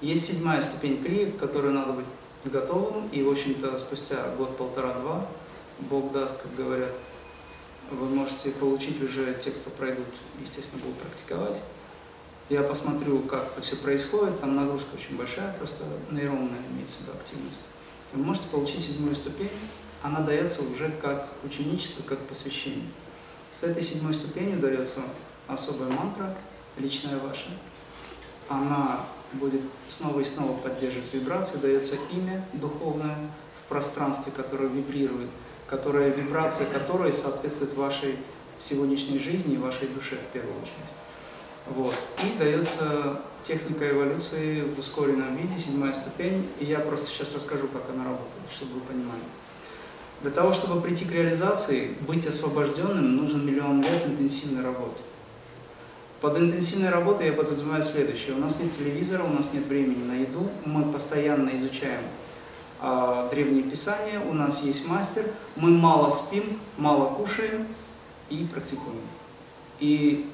Есть 0.00 0.26
седьмая 0.26 0.62
ступень 0.62 1.02
крии, 1.02 1.32
к 1.32 1.38
которой 1.38 1.72
надо 1.72 1.92
быть 1.92 2.06
готовым, 2.44 3.08
и, 3.08 3.20
в 3.24 3.30
общем-то, 3.30 3.76
спустя 3.78 4.28
год-полтора-два 4.38 5.26
Бог 5.80 6.12
даст, 6.12 6.40
как 6.40 6.54
говорят, 6.54 6.92
вы 7.90 8.06
можете 8.08 8.50
получить 8.50 9.02
уже, 9.02 9.34
те, 9.42 9.50
кто 9.50 9.70
пройдут, 9.70 10.06
естественно, 10.40 10.82
будут 10.82 10.98
практиковать, 10.98 11.60
я 12.48 12.62
посмотрю, 12.62 13.20
как 13.20 13.52
это 13.52 13.60
все 13.60 13.76
происходит, 13.76 14.40
там 14.40 14.54
нагрузка 14.54 14.94
очень 14.94 15.16
большая, 15.16 15.52
просто 15.54 15.84
нейронная 16.10 16.60
имеется 16.72 16.98
в 16.98 17.00
виду 17.02 17.12
активность. 17.12 17.60
Вы 18.12 18.22
можете 18.22 18.48
получить 18.48 18.80
седьмую 18.80 19.14
ступень, 19.16 19.50
она 20.02 20.20
дается 20.20 20.62
уже 20.62 20.92
как 21.02 21.28
ученичество, 21.42 22.02
как 22.02 22.20
посвящение. 22.20 22.88
С 23.50 23.64
этой 23.64 23.82
седьмой 23.82 24.14
ступенью 24.14 24.60
дается 24.60 25.00
особая 25.48 25.90
мантра, 25.90 26.36
личная 26.76 27.18
ваша. 27.18 27.48
Она 28.48 29.04
будет 29.32 29.62
снова 29.88 30.20
и 30.20 30.24
снова 30.24 30.56
поддерживать 30.56 31.12
вибрации, 31.12 31.58
дается 31.58 31.96
имя 32.12 32.46
духовное 32.52 33.16
в 33.60 33.68
пространстве, 33.68 34.30
которое 34.30 34.68
вибрирует, 34.68 35.30
которая, 35.68 36.10
вибрация 36.10 36.66
которой 36.66 37.12
соответствует 37.12 37.74
вашей 37.74 38.16
сегодняшней 38.58 39.18
жизни 39.18 39.54
и 39.54 39.58
вашей 39.58 39.88
душе 39.88 40.16
в 40.16 40.32
первую 40.32 40.54
очередь. 40.56 40.74
Вот. 41.66 41.94
И 42.22 42.38
дается 42.38 43.20
техника 43.42 43.90
эволюции 43.90 44.62
в 44.62 44.78
ускоренном 44.78 45.36
виде, 45.36 45.58
седьмая 45.58 45.94
ступень, 45.94 46.48
и 46.60 46.64
я 46.64 46.78
просто 46.78 47.08
сейчас 47.08 47.34
расскажу, 47.34 47.68
как 47.68 47.82
она 47.92 48.04
работает, 48.04 48.50
чтобы 48.52 48.74
вы 48.74 48.80
понимали. 48.80 49.22
Для 50.22 50.30
того, 50.30 50.52
чтобы 50.52 50.80
прийти 50.80 51.04
к 51.04 51.12
реализации, 51.12 51.94
быть 52.06 52.26
освобожденным, 52.26 53.16
нужен 53.16 53.44
миллион 53.44 53.82
лет 53.82 54.06
интенсивной 54.06 54.62
работы. 54.62 55.02
Под 56.20 56.38
интенсивной 56.38 56.88
работой 56.88 57.26
я 57.26 57.32
подразумеваю 57.32 57.82
следующее. 57.82 58.34
У 58.34 58.38
нас 58.38 58.58
нет 58.58 58.76
телевизора, 58.76 59.24
у 59.24 59.32
нас 59.32 59.52
нет 59.52 59.66
времени 59.66 60.02
на 60.04 60.14
еду, 60.14 60.48
мы 60.64 60.90
постоянно 60.90 61.54
изучаем 61.54 62.02
э, 62.80 63.28
древние 63.30 63.62
писания, 63.62 64.20
у 64.20 64.32
нас 64.32 64.62
есть 64.62 64.86
мастер, 64.86 65.24
мы 65.56 65.70
мало 65.70 66.10
спим, 66.10 66.58
мало 66.76 67.14
кушаем 67.14 67.66
и 68.28 68.46
практикуем. 68.52 69.00
И 69.80 70.30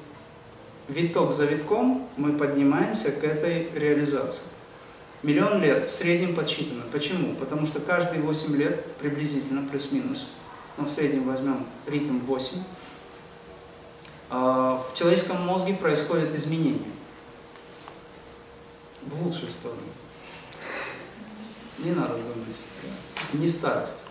виток 0.87 1.31
за 1.31 1.45
витком 1.45 2.07
мы 2.17 2.33
поднимаемся 2.33 3.11
к 3.11 3.23
этой 3.23 3.69
реализации. 3.73 4.43
Миллион 5.21 5.61
лет 5.61 5.89
в 5.89 5.93
среднем 5.93 6.35
подсчитано. 6.35 6.83
Почему? 6.91 7.33
Потому 7.35 7.65
что 7.65 7.79
каждые 7.79 8.21
8 8.21 8.55
лет, 8.57 8.85
приблизительно, 8.97 9.65
плюс-минус, 9.65 10.27
но 10.77 10.85
в 10.85 10.89
среднем 10.89 11.25
возьмем 11.25 11.65
ритм 11.87 12.19
8, 12.25 12.57
а, 14.29 14.83
в 14.91 14.97
человеческом 14.97 15.45
мозге 15.45 15.75
происходят 15.75 16.35
изменения. 16.35 16.91
В 19.03 19.25
лучшую 19.25 19.51
сторону. 19.51 19.81
Не 21.83 21.91
надо 21.91 22.13
думать. 22.13 22.57
Не 23.33 23.47
старость. 23.47 24.03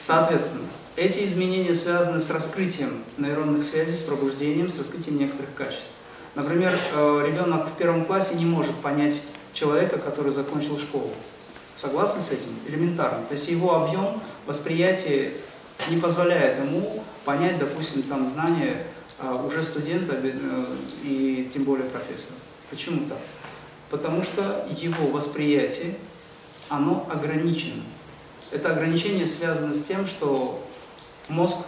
Соответственно, 0.00 0.68
эти 0.96 1.24
изменения 1.26 1.74
связаны 1.74 2.20
с 2.20 2.30
раскрытием 2.30 3.02
нейронных 3.18 3.64
связей, 3.64 3.94
с 3.94 4.02
пробуждением, 4.02 4.70
с 4.70 4.78
раскрытием 4.78 5.18
некоторых 5.18 5.54
качеств. 5.54 5.88
Например, 6.34 6.78
э, 6.92 7.24
ребенок 7.26 7.68
в 7.68 7.72
первом 7.76 8.04
классе 8.04 8.34
не 8.34 8.44
может 8.44 8.74
понять 8.76 9.22
человека, 9.52 9.98
который 9.98 10.32
закончил 10.32 10.78
школу. 10.78 11.10
Согласны 11.76 12.20
с 12.20 12.30
этим? 12.30 12.50
Элементарно. 12.68 13.24
То 13.26 13.32
есть 13.32 13.48
его 13.48 13.74
объем 13.74 14.20
восприятия 14.46 15.32
не 15.90 16.00
позволяет 16.00 16.58
ему 16.58 17.02
понять, 17.24 17.58
допустим, 17.58 18.02
там 18.02 18.28
знания 18.28 18.86
а, 19.18 19.34
уже 19.44 19.62
студента 19.62 20.16
э, 20.22 20.64
и 21.02 21.50
тем 21.52 21.64
более 21.64 21.88
профессора. 21.88 22.36
Почему 22.70 23.08
так? 23.08 23.18
Потому 23.90 24.22
что 24.22 24.66
его 24.76 25.06
восприятие, 25.08 25.94
оно 26.68 27.06
ограничено. 27.10 27.82
Это 28.50 28.70
ограничение 28.70 29.26
связано 29.26 29.74
с 29.74 29.82
тем, 29.82 30.06
что 30.06 30.64
мозг 31.28 31.58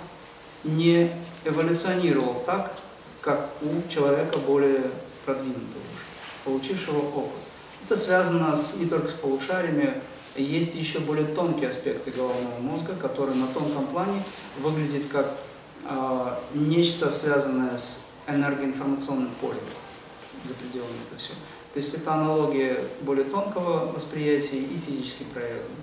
не 0.65 1.11
эволюционировал 1.45 2.43
так, 2.47 2.73
как 3.21 3.51
у 3.63 3.89
человека 3.91 4.39
более 4.39 4.91
продвинутого, 5.25 5.83
получившего 6.45 6.99
опыт. 6.99 7.41
Это 7.85 7.97
связано 7.97 8.57
с, 8.57 8.77
не 8.77 8.87
только 8.87 9.09
с 9.09 9.13
полушариями, 9.13 10.01
есть 10.37 10.75
еще 10.75 11.01
более 11.01 11.27
тонкие 11.27 11.71
аспекты 11.71 12.11
головного 12.11 12.59
мозга, 12.61 12.95
которые 12.95 13.37
на 13.37 13.47
тонком 13.49 13.87
плане 13.87 14.23
выглядят 14.59 15.07
как 15.11 15.37
э, 15.85 16.35
нечто 16.55 17.11
связанное 17.11 17.77
с 17.77 18.09
энергоинформационным 18.27 19.31
полем 19.41 19.59
за 20.47 20.55
пределами 20.55 20.97
этого 21.07 21.19
всего. 21.19 21.37
То 21.77 21.83
есть 21.83 21.93
это 21.93 22.15
аналогия 22.15 22.79
более 23.03 23.27
тонкого 23.27 23.93
восприятия 23.93 24.57
и 24.57 24.79
физически 24.87 25.25
проявленного. 25.25 25.77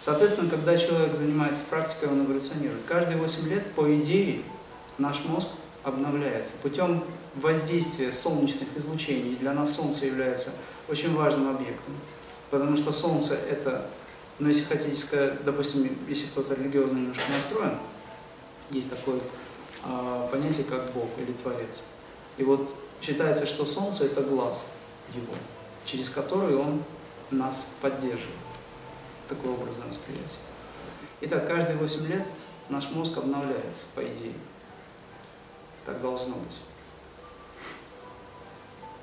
Соответственно, 0.00 0.48
когда 0.48 0.78
человек 0.78 1.14
занимается 1.14 1.62
практикой, 1.68 2.08
он 2.08 2.24
эволюционирует. 2.24 2.80
Каждые 2.88 3.18
8 3.18 3.46
лет, 3.46 3.70
по 3.72 3.94
идее, 3.94 4.40
наш 4.96 5.22
мозг 5.26 5.48
обновляется 5.82 6.54
путем 6.62 7.04
воздействия 7.34 8.14
солнечных 8.14 8.66
излучений. 8.78 9.36
Для 9.36 9.52
нас 9.52 9.74
Солнце 9.74 10.06
является 10.06 10.52
очень 10.88 11.14
важным 11.14 11.50
объектом, 11.50 11.92
потому 12.50 12.74
что 12.74 12.90
Солнце 12.90 13.34
это, 13.34 13.90
ну 14.38 14.48
если 14.48 14.64
хотите 14.64 14.96
сказать, 14.96 15.44
допустим, 15.44 15.86
если 16.08 16.28
кто-то 16.28 16.54
религиозно 16.54 16.96
немножко 16.96 17.30
настроен, 17.30 17.76
есть 18.70 18.88
такое 18.88 19.20
э, 19.84 20.28
понятие, 20.32 20.64
как 20.64 20.90
Бог 20.94 21.10
или 21.18 21.32
Творец. 21.32 21.82
И 22.38 22.42
вот 22.42 22.74
считается, 23.02 23.46
что 23.46 23.66
Солнце 23.66 24.06
это 24.06 24.22
глаз 24.22 24.68
его, 25.14 25.34
через 25.84 26.10
который 26.10 26.56
он 26.56 26.82
нас 27.30 27.72
поддерживает. 27.80 28.36
Такой 29.28 29.50
образное 29.50 29.88
восприятие. 29.88 30.38
Итак, 31.22 31.46
каждые 31.46 31.76
8 31.76 32.06
лет 32.06 32.26
наш 32.68 32.90
мозг 32.90 33.16
обновляется, 33.16 33.86
по 33.94 34.00
идее. 34.00 34.34
Так 35.84 36.00
должно 36.00 36.34
быть. 36.34 36.56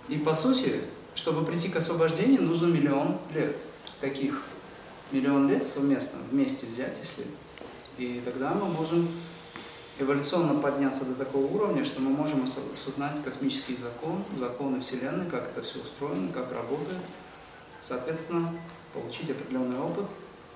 И 0.09 0.17
по 0.17 0.33
сути, 0.33 0.81
чтобы 1.15 1.45
прийти 1.45 1.69
к 1.69 1.75
освобождению, 1.77 2.43
нужно 2.43 2.67
миллион 2.67 3.17
лет. 3.33 3.57
Таких 3.99 4.43
миллион 5.11 5.47
лет 5.49 5.65
совместно, 5.65 6.19
вместе 6.29 6.65
взять, 6.65 6.97
если... 6.99 7.25
И 7.97 8.21
тогда 8.25 8.53
мы 8.53 8.65
можем 8.65 9.09
эволюционно 9.99 10.59
подняться 10.59 11.05
до 11.05 11.13
такого 11.13 11.45
уровня, 11.45 11.85
что 11.85 12.01
мы 12.01 12.09
можем 12.09 12.43
осознать 12.43 13.23
космический 13.23 13.75
закон, 13.75 14.23
законы 14.37 14.81
Вселенной, 14.81 15.29
как 15.29 15.49
это 15.49 15.61
все 15.61 15.79
устроено, 15.79 16.31
как 16.33 16.51
работает. 16.51 17.01
Соответственно, 17.81 18.53
получить 18.93 19.29
определенный 19.29 19.79
опыт 19.79 20.05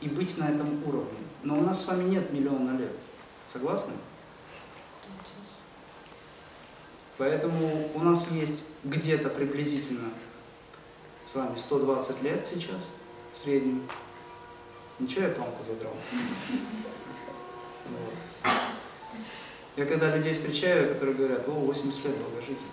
и 0.02 0.08
быть 0.08 0.38
на 0.38 0.50
этом 0.50 0.82
уровне. 0.88 1.18
Но 1.44 1.58
у 1.58 1.62
нас 1.62 1.84
с 1.84 1.88
вами 1.88 2.10
нет 2.10 2.32
миллиона 2.32 2.78
лет. 2.78 2.92
Согласны? 3.52 3.94
Поэтому 7.18 7.90
у 7.96 8.00
нас 8.00 8.30
есть 8.32 8.66
где-то 8.84 9.30
приблизительно 9.30 10.10
с 11.26 11.36
вами 11.36 11.58
120 11.58 12.22
лет 12.22 12.46
сейчас 12.46 12.88
в 13.34 13.38
среднем. 13.38 13.90
Ничего 15.00 15.24
я 15.24 15.30
планку 15.30 15.64
задрал. 15.64 15.94
Вот. 17.90 18.67
Я 19.78 19.86
когда 19.86 20.16
людей 20.18 20.34
встречаю, 20.34 20.92
которые 20.92 21.16
говорят, 21.16 21.48
о, 21.48 21.52
80 21.52 22.06
лет 22.06 22.18
долгожитель. 22.18 22.66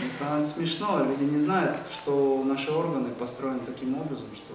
Мне 0.00 0.10
становится 0.10 0.54
смешно, 0.54 1.04
люди 1.04 1.30
не 1.30 1.38
знают, 1.38 1.76
что 1.92 2.42
наши 2.46 2.72
органы 2.72 3.10
построены 3.10 3.60
таким 3.66 4.00
образом, 4.00 4.28
что 4.34 4.54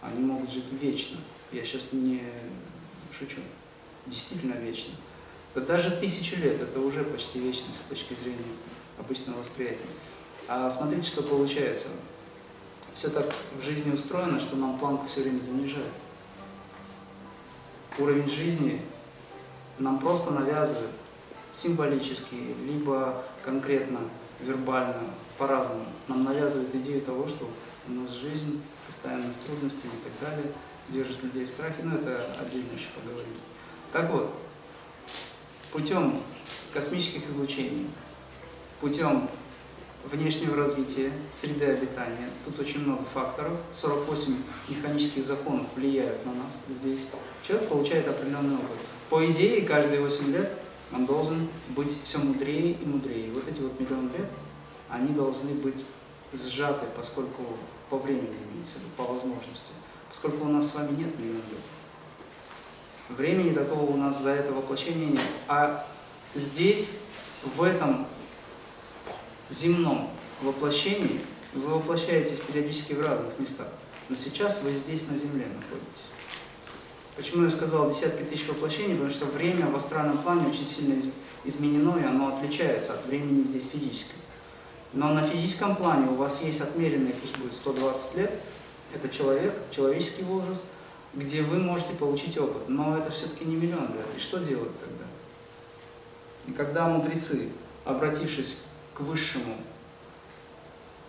они 0.00 0.24
могут 0.24 0.52
жить 0.52 0.64
вечно. 0.80 1.18
Я 1.50 1.64
сейчас 1.64 1.88
не 1.90 2.22
шучу. 3.10 3.40
Действительно 4.06 4.54
вечно. 4.54 4.94
Да 5.56 5.60
даже 5.60 5.90
тысячу 5.90 6.36
лет 6.36 6.60
это 6.62 6.78
уже 6.78 7.02
почти 7.02 7.40
вечность 7.40 7.80
с 7.80 7.84
точки 7.84 8.14
зрения 8.14 8.38
обычного 8.96 9.38
восприятия. 9.38 9.80
А 10.46 10.70
смотрите, 10.70 11.08
что 11.08 11.24
получается. 11.24 11.88
Все 12.94 13.08
так 13.08 13.34
в 13.58 13.64
жизни 13.64 13.92
устроено, 13.92 14.38
что 14.38 14.54
нам 14.54 14.78
планку 14.78 15.08
все 15.08 15.22
время 15.22 15.40
занижают. 15.40 15.92
Уровень 17.98 18.28
жизни 18.28 18.80
нам 19.78 19.98
просто 19.98 20.30
навязывает 20.30 20.90
символически, 21.52 22.36
либо 22.66 23.24
конкретно, 23.44 24.00
вербально, 24.40 25.02
по-разному. 25.38 25.86
Нам 26.08 26.24
навязывает 26.24 26.74
идею 26.74 27.02
того, 27.02 27.28
что 27.28 27.48
у 27.88 27.92
нас 27.92 28.10
жизнь 28.10 28.62
постоянно 28.86 29.32
с 29.32 29.36
трудностями 29.36 29.92
и 29.92 30.04
так 30.04 30.30
далее, 30.30 30.52
держит 30.88 31.22
людей 31.22 31.44
в 31.44 31.48
страхе, 31.48 31.82
но 31.82 31.96
это 31.96 32.20
отдельно 32.40 32.72
еще 32.74 32.88
поговорим. 33.00 33.34
Так 33.92 34.10
вот, 34.10 34.32
путем 35.72 36.20
космических 36.72 37.28
излучений, 37.28 37.88
путем 38.80 39.28
внешнего 40.04 40.56
развития, 40.56 41.12
среды 41.30 41.66
обитания. 41.66 42.28
Тут 42.44 42.58
очень 42.58 42.80
много 42.80 43.04
факторов. 43.04 43.52
48 43.70 44.36
механических 44.68 45.22
законов 45.22 45.66
влияют 45.76 46.24
на 46.26 46.32
нас 46.32 46.60
здесь. 46.68 47.06
Человек 47.46 47.68
получает 47.68 48.08
определенный 48.08 48.56
опыт. 48.56 48.78
По 49.12 49.30
идее, 49.30 49.66
каждые 49.66 50.00
8 50.00 50.32
лет 50.32 50.50
он 50.90 51.04
должен 51.04 51.46
быть 51.68 51.98
все 52.02 52.16
мудрее 52.16 52.72
и 52.72 52.86
мудрее. 52.86 53.30
Вот 53.30 53.46
эти 53.46 53.60
вот 53.60 53.78
миллион 53.78 54.10
лет, 54.10 54.26
они 54.88 55.08
должны 55.12 55.52
быть 55.52 55.84
сжаты, 56.32 56.86
поскольку 56.96 57.42
по 57.90 57.98
времени 57.98 58.34
имеется 58.50 58.76
по 58.96 59.02
возможности. 59.04 59.72
Поскольку 60.08 60.46
у 60.46 60.48
нас 60.48 60.70
с 60.70 60.74
вами 60.74 60.96
нет 60.96 61.18
миллион 61.18 61.42
лет. 61.50 61.60
Времени 63.10 63.52
такого 63.52 63.82
у 63.82 63.98
нас 63.98 64.22
за 64.22 64.30
это 64.30 64.50
воплощение 64.50 65.08
нет. 65.08 65.20
А 65.46 65.86
здесь, 66.34 66.92
в 67.54 67.62
этом 67.62 68.06
земном 69.50 70.08
воплощений, 70.40 71.20
вы 71.52 71.74
воплощаетесь 71.74 72.40
периодически 72.40 72.94
в 72.94 73.02
разных 73.02 73.38
местах. 73.38 73.68
Но 74.08 74.16
сейчас 74.16 74.62
вы 74.62 74.72
здесь 74.72 75.06
на 75.06 75.16
Земле 75.16 75.48
находитесь. 75.48 76.11
Почему 77.16 77.44
я 77.44 77.50
сказал 77.50 77.90
десятки 77.90 78.22
тысяч 78.22 78.48
воплощений? 78.48 78.94
Потому 78.94 79.10
что 79.10 79.26
время 79.26 79.66
в 79.66 79.76
астральном 79.76 80.18
плане 80.18 80.48
очень 80.48 80.64
сильно 80.64 80.98
изменено, 81.44 81.98
и 81.98 82.04
оно 82.04 82.36
отличается 82.36 82.94
от 82.94 83.04
времени 83.06 83.42
здесь 83.42 83.68
физического. 83.70 84.18
Но 84.94 85.12
на 85.12 85.26
физическом 85.26 85.76
плане 85.76 86.08
у 86.08 86.14
вас 86.14 86.42
есть 86.42 86.60
отмеренный, 86.60 87.12
пусть 87.12 87.36
будет 87.38 87.54
120 87.54 88.16
лет, 88.16 88.32
это 88.94 89.08
человек, 89.08 89.54
человеческий 89.70 90.22
возраст, 90.22 90.64
где 91.14 91.42
вы 91.42 91.58
можете 91.58 91.94
получить 91.94 92.38
опыт. 92.38 92.68
Но 92.68 92.96
это 92.96 93.10
все-таки 93.10 93.44
не 93.44 93.56
миллион 93.56 93.88
лет. 93.94 94.06
И 94.16 94.20
что 94.20 94.38
делать 94.38 94.78
тогда? 94.80 95.04
И 96.46 96.52
когда 96.52 96.88
мудрецы, 96.88 97.48
обратившись 97.84 98.58
к 98.94 99.00
высшему 99.00 99.56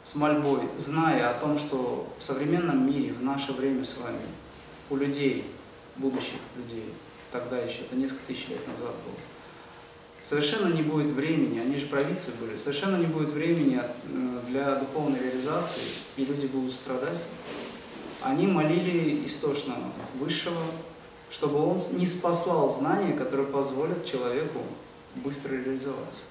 с 0.04 0.16
мольбой, 0.16 0.70
зная 0.78 1.30
о 1.30 1.34
том, 1.34 1.58
что 1.58 2.08
в 2.18 2.24
современном 2.24 2.86
мире, 2.90 3.14
в 3.14 3.24
наше 3.24 3.54
время 3.54 3.84
с 3.84 3.98
вами, 3.98 4.20
у 4.90 4.98
людей, 4.98 5.46
будущих 5.96 6.40
людей, 6.56 6.94
тогда 7.32 7.58
еще, 7.58 7.82
это 7.82 7.96
несколько 7.96 8.26
тысяч 8.28 8.48
лет 8.50 8.66
назад 8.68 8.94
было, 9.06 9.16
совершенно 10.24 10.74
не 10.74 10.82
будет 10.82 11.10
времени, 11.10 11.60
они 11.60 11.76
же 11.76 11.86
провидцы 11.86 12.32
были, 12.40 12.56
совершенно 12.56 12.96
не 12.96 13.06
будет 13.06 13.32
времени 13.32 13.80
э, 13.80 14.40
для 14.48 14.76
духовной 14.76 15.20
реализации, 15.20 15.84
и 16.16 16.26
люди 16.26 16.48
будут 16.48 16.74
страдать. 16.74 17.20
Они 18.22 18.48
молили 18.48 19.26
истошно 19.26 19.76
Высшего, 20.18 20.64
чтобы 21.30 21.60
он 21.60 21.82
не 21.92 22.06
спаслал 22.06 22.70
знания, 22.70 23.14
которые 23.14 23.48
позволят 23.48 24.06
человеку 24.06 24.60
быстро 25.16 25.56
реализоваться. 25.56 26.22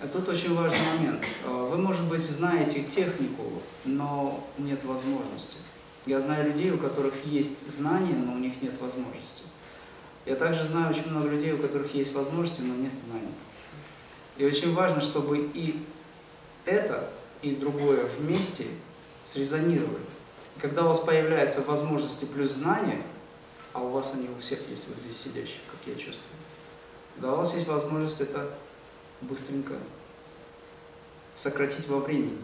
А 0.00 0.08
тут 0.08 0.28
очень 0.28 0.54
важный 0.54 0.80
момент. 0.80 1.24
Э, 1.44 1.68
вы, 1.70 1.76
может 1.76 2.04
быть, 2.04 2.22
знаете 2.22 2.82
технику, 2.82 3.62
но 3.84 4.42
нет 4.58 4.82
возможности. 4.84 5.58
Я 6.06 6.20
знаю 6.20 6.48
людей, 6.48 6.70
у 6.70 6.78
которых 6.78 7.14
есть 7.24 7.70
знания, 7.70 8.14
но 8.14 8.32
у 8.32 8.38
них 8.38 8.60
нет 8.60 8.80
возможности. 8.80 9.44
Я 10.24 10.36
также 10.36 10.62
знаю 10.62 10.90
очень 10.90 11.10
много 11.10 11.28
людей, 11.28 11.52
у 11.52 11.58
которых 11.58 11.94
есть 11.94 12.12
возможности, 12.12 12.60
но 12.62 12.74
нет 12.74 12.92
знаний. 12.92 13.34
И 14.36 14.44
очень 14.44 14.74
важно, 14.74 15.00
чтобы 15.00 15.50
и 15.54 15.84
это, 16.64 17.08
и 17.42 17.54
другое 17.54 18.04
вместе 18.18 18.66
срезонировали. 19.24 20.04
И 20.56 20.60
когда 20.60 20.84
у 20.84 20.88
вас 20.88 21.00
появляются 21.00 21.62
возможности 21.62 22.24
плюс 22.24 22.52
знания, 22.52 23.02
а 23.72 23.82
у 23.82 23.90
вас 23.90 24.12
они 24.14 24.28
у 24.28 24.38
всех 24.40 24.68
есть, 24.68 24.88
вот 24.88 25.00
здесь 25.00 25.16
сидящих, 25.16 25.60
как 25.70 25.80
я 25.86 25.94
чувствую, 25.94 26.36
да, 27.16 27.34
у 27.34 27.36
вас 27.36 27.54
есть 27.54 27.66
возможность 27.66 28.20
это 28.20 28.48
быстренько 29.20 29.74
сократить 31.34 31.86
во 31.88 31.98
времени 31.98 32.38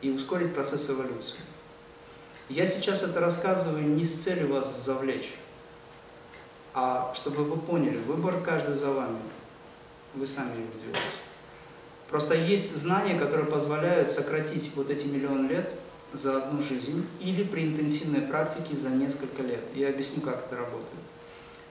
и 0.00 0.10
ускорить 0.10 0.54
процесс 0.54 0.88
эволюции. 0.90 1.38
Я 2.48 2.66
сейчас 2.66 3.02
это 3.02 3.20
рассказываю 3.20 3.84
не 3.84 4.04
с 4.04 4.22
целью 4.22 4.52
вас 4.52 4.84
завлечь, 4.84 5.34
а 6.74 7.12
чтобы 7.14 7.44
вы 7.44 7.56
поняли, 7.56 7.96
выбор 7.98 8.40
каждый 8.42 8.74
за 8.74 8.90
вами. 8.92 9.18
Вы 10.14 10.26
сами 10.26 10.50
его 10.50 10.72
делаете. 10.78 11.00
Просто 12.10 12.34
есть 12.34 12.76
знания, 12.76 13.18
которые 13.18 13.46
позволяют 13.46 14.10
сократить 14.10 14.70
вот 14.76 14.90
эти 14.90 15.06
миллион 15.06 15.48
лет 15.48 15.72
за 16.12 16.36
одну 16.36 16.62
жизнь 16.62 17.06
или 17.20 17.42
при 17.42 17.64
интенсивной 17.64 18.20
практике 18.20 18.76
за 18.76 18.90
несколько 18.90 19.42
лет. 19.42 19.64
Я 19.74 19.88
объясню, 19.88 20.20
как 20.20 20.46
это 20.46 20.56
работает. 20.56 20.90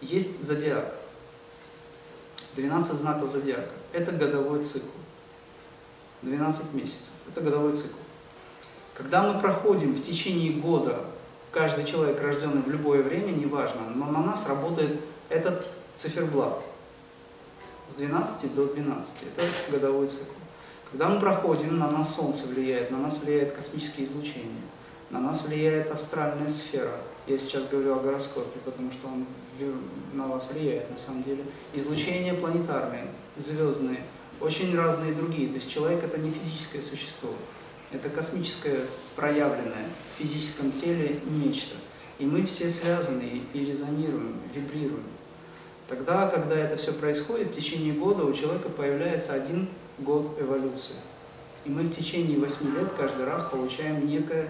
Есть 0.02 0.44
зодиак. 0.44 0.94
12 2.56 2.94
знаков 2.94 3.32
зодиака. 3.32 3.72
Это 3.94 4.12
годовой 4.12 4.64
цикл. 4.64 4.88
12 6.24 6.74
месяцев. 6.74 7.12
Это 7.30 7.42
годовой 7.42 7.74
цикл. 7.74 7.98
Когда 8.96 9.24
мы 9.24 9.40
проходим 9.40 9.96
в 9.96 10.02
течение 10.02 10.52
года 10.52 11.00
каждый 11.52 11.86
человек, 11.86 12.22
рожденный 12.22 12.62
в 12.62 12.70
любое 12.70 13.02
время, 13.02 13.32
неважно, 13.32 13.82
но 13.96 14.06
на 14.06 14.22
нас 14.22 14.48
работает 14.48 15.00
этот 15.30 15.72
циферблат 15.96 16.62
с 17.88 17.96
12 17.96 18.56
до 18.56 18.66
12. 18.68 19.16
Это 19.36 19.48
годовой 19.72 20.08
цикл. 20.08 20.34
Когда 20.92 21.10
мы 21.10 21.20
проходим, 21.20 21.80
на 21.80 21.90
нас 21.90 22.16
Солнце 22.16 22.46
влияет, 22.46 22.92
на 22.92 23.00
нас 23.00 23.20
влияет 23.20 23.54
космические 23.54 24.06
излучения, 24.06 24.62
на 25.10 25.20
нас 25.20 25.44
влияет 25.46 25.90
астральная 25.90 26.50
сфера. 26.50 26.92
Я 27.26 27.38
сейчас 27.38 27.66
говорю 27.66 27.98
о 27.98 28.00
гороскопе, 28.00 28.60
потому 28.64 28.92
что 28.92 29.08
он 29.08 29.26
на 30.14 30.28
вас 30.28 30.50
влияет 30.52 30.92
на 30.92 30.98
самом 30.98 31.24
деле. 31.24 31.44
Излучения 31.74 32.36
планетарные, 32.36 33.08
звездные, 33.38 34.02
очень 34.40 34.76
разные 34.76 35.14
другие. 35.14 35.50
То 35.50 35.56
есть 35.56 35.72
человек 35.72 36.04
это 36.04 36.20
не 36.20 36.32
физическое 36.32 36.82
существо. 36.82 37.30
Это 37.94 38.10
космическое 38.10 38.82
проявленное 39.16 39.86
в 40.12 40.18
физическом 40.18 40.72
теле 40.72 41.20
нечто. 41.30 41.76
И 42.18 42.26
мы 42.26 42.44
все 42.46 42.70
связаны 42.70 43.44
и 43.54 43.66
резонируем, 43.66 44.36
вибрируем. 44.54 45.04
Тогда, 45.88 46.28
когда 46.28 46.56
это 46.56 46.76
все 46.78 46.92
происходит, 46.92 47.50
в 47.50 47.56
течение 47.56 47.94
года 47.94 48.24
у 48.26 48.34
человека 48.34 48.70
появляется 48.70 49.34
один 49.34 49.70
год 50.00 50.38
эволюции. 50.40 50.96
И 51.66 51.70
мы 51.70 51.84
в 51.84 51.96
течение 51.96 52.40
восьми 52.40 52.72
лет 52.72 52.90
каждый 52.98 53.26
раз 53.26 53.44
получаем 53.44 54.08
некое 54.08 54.50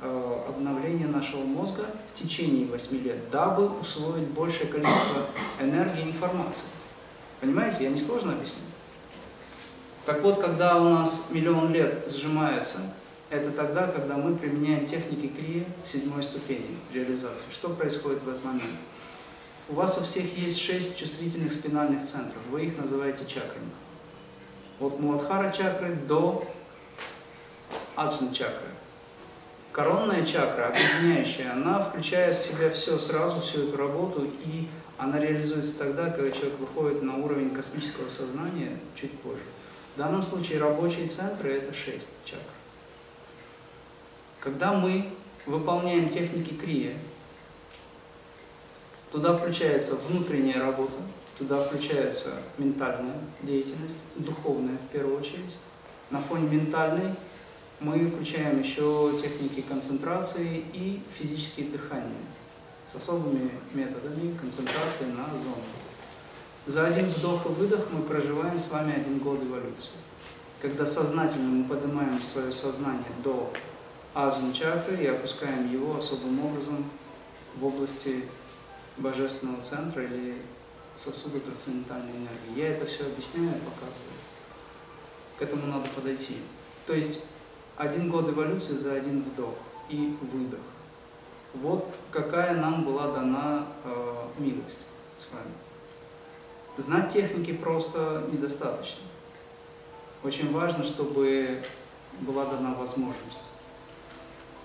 э, 0.00 0.42
обновление 0.48 1.06
нашего 1.06 1.42
мозга 1.42 1.84
в 2.12 2.18
течение 2.18 2.66
восьми 2.66 2.98
лет, 2.98 3.30
дабы 3.30 3.68
усвоить 3.78 4.28
большее 4.28 4.66
количество 4.66 5.26
энергии 5.60 6.00
и 6.00 6.08
информации. 6.08 6.66
Понимаете, 7.40 7.84
я 7.84 7.90
не 7.90 7.98
сложно 7.98 8.32
объясню? 8.32 8.62
Так 10.06 10.22
вот, 10.22 10.40
когда 10.40 10.80
у 10.80 10.88
нас 10.88 11.28
миллион 11.30 11.72
лет 11.72 12.10
сжимается, 12.10 12.78
это 13.28 13.50
тогда, 13.52 13.86
когда 13.86 14.16
мы 14.16 14.36
применяем 14.36 14.86
техники 14.86 15.28
крия 15.28 15.64
седьмой 15.84 16.22
ступени 16.22 16.76
реализации. 16.92 17.46
Что 17.52 17.68
происходит 17.68 18.22
в 18.22 18.28
этот 18.28 18.44
момент? 18.44 18.78
У 19.68 19.74
вас 19.74 19.98
у 19.98 20.02
всех 20.02 20.36
есть 20.36 20.58
шесть 20.58 20.98
чувствительных 20.98 21.52
спинальных 21.52 22.02
центров. 22.02 22.42
Вы 22.50 22.66
их 22.66 22.78
называете 22.78 23.24
чакрами. 23.26 23.70
От 24.80 24.98
Муладхара 24.98 25.52
чакры 25.52 25.94
до 25.94 26.44
Аджна 27.94 28.34
чакры. 28.34 28.66
Коронная 29.72 30.26
чакра, 30.26 30.66
объединяющая, 30.66 31.52
она 31.52 31.80
включает 31.80 32.36
в 32.36 32.44
себя 32.44 32.70
все 32.70 32.98
сразу, 32.98 33.40
всю 33.40 33.68
эту 33.68 33.76
работу, 33.76 34.28
и 34.44 34.68
она 34.98 35.20
реализуется 35.20 35.78
тогда, 35.78 36.10
когда 36.10 36.32
человек 36.32 36.58
выходит 36.58 37.02
на 37.02 37.18
уровень 37.18 37.50
космического 37.50 38.08
сознания 38.08 38.76
чуть 38.96 39.12
позже. 39.20 39.42
В 39.94 39.98
данном 39.98 40.22
случае 40.22 40.60
рабочие 40.60 41.06
центры– 41.06 41.52
это 41.54 41.74
шесть 41.74 42.08
чакр. 42.24 42.42
Когда 44.38 44.72
мы 44.72 45.12
выполняем 45.46 46.08
техники 46.08 46.54
крия, 46.54 46.96
туда 49.10 49.36
включается 49.36 49.96
внутренняя 49.96 50.60
работа, 50.60 50.96
туда 51.36 51.62
включается 51.62 52.34
ментальная 52.56 53.18
деятельность, 53.42 54.04
духовная 54.16 54.76
в 54.76 54.92
первую 54.92 55.18
очередь. 55.18 55.56
На 56.10 56.20
фоне 56.20 56.48
ментальной 56.48 57.14
мы 57.80 58.06
включаем 58.08 58.60
еще 58.60 59.18
техники 59.20 59.62
концентрации 59.62 60.64
и 60.72 61.02
физические 61.18 61.68
дыхания 61.68 62.04
с 62.90 62.94
особыми 62.94 63.50
методами 63.72 64.36
концентрации 64.36 65.04
на 65.06 65.36
зону. 65.36 65.56
За 66.70 66.86
один 66.86 67.10
вдох 67.10 67.46
и 67.46 67.48
выдох 67.48 67.80
мы 67.90 68.00
проживаем 68.02 68.56
с 68.56 68.70
вами 68.70 68.94
один 68.94 69.18
год 69.18 69.42
эволюции. 69.42 69.90
Когда 70.62 70.86
сознательно 70.86 71.48
мы 71.48 71.64
поднимаем 71.64 72.22
свое 72.22 72.52
сознание 72.52 73.10
до 73.24 73.52
аджна 74.14 74.54
чакры 74.54 74.96
и 74.98 75.06
опускаем 75.08 75.68
его 75.68 75.96
особым 75.96 76.46
образом 76.46 76.88
в 77.56 77.66
области 77.66 78.24
божественного 78.98 79.60
центра 79.60 80.04
или 80.04 80.36
сосуда 80.94 81.40
трансцендентальной 81.40 82.12
энергии. 82.12 82.60
Я 82.60 82.68
это 82.68 82.86
все 82.86 83.04
объясняю 83.04 83.48
и 83.48 83.64
показываю. 83.68 84.20
К 85.40 85.42
этому 85.42 85.66
надо 85.66 85.88
подойти. 85.88 86.36
То 86.86 86.94
есть 86.94 87.26
один 87.76 88.08
год 88.08 88.28
эволюции 88.28 88.74
за 88.74 88.92
один 88.92 89.24
вдох 89.24 89.56
и 89.88 90.16
выдох. 90.20 90.60
Вот 91.52 91.92
какая 92.12 92.54
нам 92.54 92.84
была 92.84 93.10
дана 93.10 93.66
э, 93.82 94.14
милость 94.38 94.78
с 95.18 95.34
вами. 95.34 95.50
Знать 96.76 97.12
техники 97.12 97.52
просто 97.52 98.26
недостаточно. 98.32 99.00
Очень 100.22 100.52
важно, 100.52 100.84
чтобы 100.84 101.62
была 102.20 102.44
дана 102.46 102.74
возможность. 102.74 103.40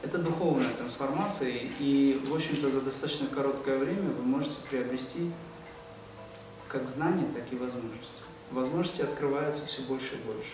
Это 0.04 0.18
духовная 0.20 0.70
трансформация, 0.74 1.54
и, 1.80 2.22
в 2.28 2.36
общем-то, 2.36 2.70
за 2.70 2.82
достаточно 2.82 3.28
короткое 3.28 3.80
время 3.80 4.12
вы 4.12 4.24
можете 4.24 4.58
приобрести 4.70 5.32
как 6.68 6.88
знания, 6.88 7.26
так 7.34 7.52
и 7.52 7.56
возможности. 7.56 8.22
Возможности 8.52 9.02
открываются 9.02 9.66
все 9.66 9.82
больше 9.82 10.16
и 10.16 10.28
больше. 10.28 10.52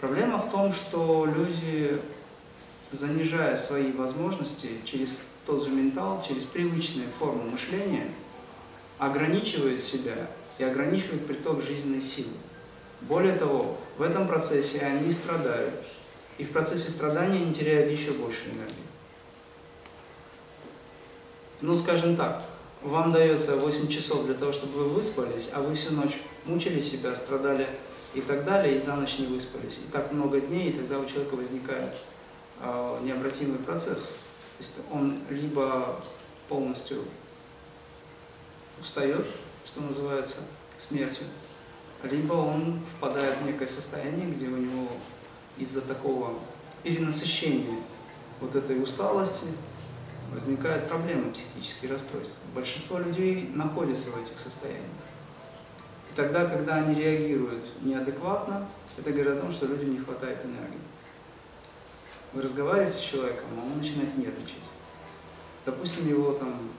Проблема 0.00 0.38
в 0.38 0.50
том, 0.50 0.72
что 0.72 1.26
люди, 1.26 2.00
занижая 2.90 3.56
свои 3.56 3.92
возможности 3.92 4.68
через 4.84 5.28
тот 5.46 5.62
же 5.62 5.70
ментал, 5.70 6.22
через 6.26 6.44
привычные 6.44 7.06
формы 7.06 7.44
мышления, 7.44 8.08
ограничивают 8.98 9.80
себя 9.80 10.28
и 10.62 10.64
ограничивают 10.64 11.26
приток 11.26 11.60
жизненной 11.60 12.00
силы. 12.00 12.30
Более 13.02 13.34
того, 13.34 13.78
в 13.98 14.02
этом 14.02 14.28
процессе 14.28 14.78
они 14.80 15.10
страдают. 15.10 15.74
И 16.38 16.44
в 16.44 16.50
процессе 16.50 16.88
страдания 16.88 17.42
они 17.42 17.52
теряют 17.52 17.90
еще 17.90 18.12
больше 18.12 18.44
энергии. 18.44 18.76
Ну, 21.60 21.76
скажем 21.76 22.16
так, 22.16 22.44
вам 22.80 23.12
дается 23.12 23.56
8 23.56 23.88
часов 23.88 24.24
для 24.24 24.34
того, 24.34 24.52
чтобы 24.52 24.84
вы 24.84 24.88
выспались, 24.90 25.50
а 25.52 25.60
вы 25.60 25.74
всю 25.74 25.92
ночь 25.92 26.18
мучили 26.44 26.80
себя, 26.80 27.14
страдали 27.16 27.68
и 28.14 28.20
так 28.20 28.44
далее, 28.44 28.76
и 28.76 28.80
за 28.80 28.94
ночь 28.94 29.18
не 29.18 29.26
выспались. 29.26 29.78
И 29.78 29.90
так 29.90 30.12
много 30.12 30.40
дней, 30.40 30.70
и 30.70 30.72
тогда 30.72 30.98
у 30.98 31.06
человека 31.06 31.34
возникает 31.34 31.94
э, 32.60 32.98
необратимый 33.02 33.58
процесс. 33.58 34.06
То 34.58 34.60
есть 34.60 34.72
он 34.92 35.18
либо 35.28 36.00
полностью 36.48 37.04
устает, 38.80 39.26
что 39.64 39.80
называется, 39.80 40.38
смертью, 40.78 41.24
либо 42.02 42.34
он 42.34 42.80
впадает 42.96 43.38
в 43.38 43.46
некое 43.46 43.68
состояние, 43.68 44.26
где 44.26 44.46
у 44.46 44.56
него 44.56 44.88
из-за 45.56 45.82
такого 45.82 46.34
перенасыщения 46.82 47.78
вот 48.40 48.56
этой 48.56 48.82
усталости 48.82 49.46
возникают 50.32 50.88
проблемы, 50.88 51.30
психические 51.32 51.92
расстройства. 51.92 52.40
Большинство 52.54 52.98
людей 52.98 53.50
находятся 53.54 54.10
в 54.10 54.20
этих 54.20 54.38
состояниях. 54.38 54.82
И 56.10 56.16
тогда, 56.16 56.46
когда 56.46 56.76
они 56.76 56.94
реагируют 56.94 57.64
неадекватно, 57.82 58.66
это 58.98 59.12
говорит 59.12 59.34
о 59.34 59.40
том, 59.40 59.52
что 59.52 59.66
людям 59.66 59.92
не 59.92 59.98
хватает 59.98 60.44
энергии. 60.44 60.80
Вы 62.32 62.42
разговариваете 62.42 62.98
с 62.98 63.02
человеком, 63.02 63.46
а 63.58 63.64
он 63.64 63.78
начинает 63.78 64.16
нервничать. 64.16 64.56
Допустим, 65.64 66.08
его 66.08 66.32
там 66.32 66.70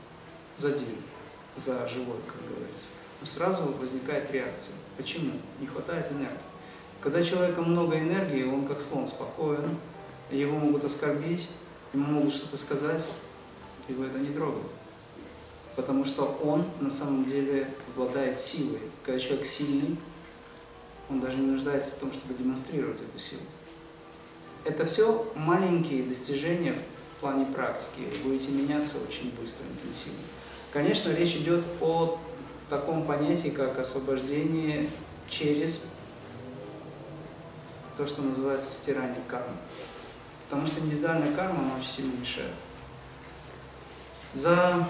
задели 0.57 0.97
за 1.55 1.87
живой, 1.87 2.17
как 2.27 2.49
говорится. 2.49 2.85
Но 3.21 3.27
сразу 3.27 3.63
возникает 3.79 4.31
реакция. 4.31 4.75
Почему? 4.97 5.33
Не 5.59 5.67
хватает 5.67 6.11
энергии. 6.11 6.37
Когда 7.01 7.23
человека 7.23 7.61
много 7.61 7.99
энергии, 7.99 8.43
он 8.43 8.65
как 8.65 8.79
слон 8.79 9.07
спокоен, 9.07 9.77
его 10.31 10.57
могут 10.57 10.85
оскорбить, 10.85 11.49
ему 11.93 12.05
могут 12.05 12.33
что-то 12.33 12.57
сказать, 12.57 13.03
его 13.87 14.05
это 14.05 14.19
не 14.19 14.33
трогает. 14.33 14.71
Потому 15.75 16.05
что 16.05 16.23
он 16.43 16.65
на 16.79 16.89
самом 16.89 17.25
деле 17.25 17.67
обладает 17.93 18.39
силой. 18.39 18.79
Когда 19.03 19.19
человек 19.19 19.45
сильный, 19.45 19.97
он 21.09 21.19
даже 21.19 21.37
не 21.37 21.47
нуждается 21.47 21.95
в 21.95 21.99
том, 21.99 22.13
чтобы 22.13 22.35
демонстрировать 22.35 23.01
эту 23.01 23.19
силу. 23.19 23.41
Это 24.63 24.85
все 24.85 25.29
маленькие 25.35 26.03
достижения 26.03 26.77
в 27.17 27.19
плане 27.19 27.45
практики. 27.47 28.07
Будете 28.23 28.49
меняться 28.49 28.97
очень 29.07 29.31
быстро, 29.31 29.65
интенсивно. 29.67 30.19
Конечно, 30.73 31.12
речь 31.12 31.36
идет 31.36 31.63
о 31.81 32.19
таком 32.67 33.05
понятии, 33.05 33.49
как 33.49 33.77
освобождение 33.77 34.89
через 35.29 35.86
то, 37.95 38.07
что 38.07 38.23
называется 38.23 38.73
стирание 38.73 39.21
кармы. 39.27 39.55
Потому 40.49 40.65
что 40.65 40.79
индивидуальная 40.79 41.31
карма, 41.36 41.59
она 41.59 41.75
очень 41.77 41.91
сильно 41.91 42.19
мешает. 42.19 42.49
За 44.33 44.89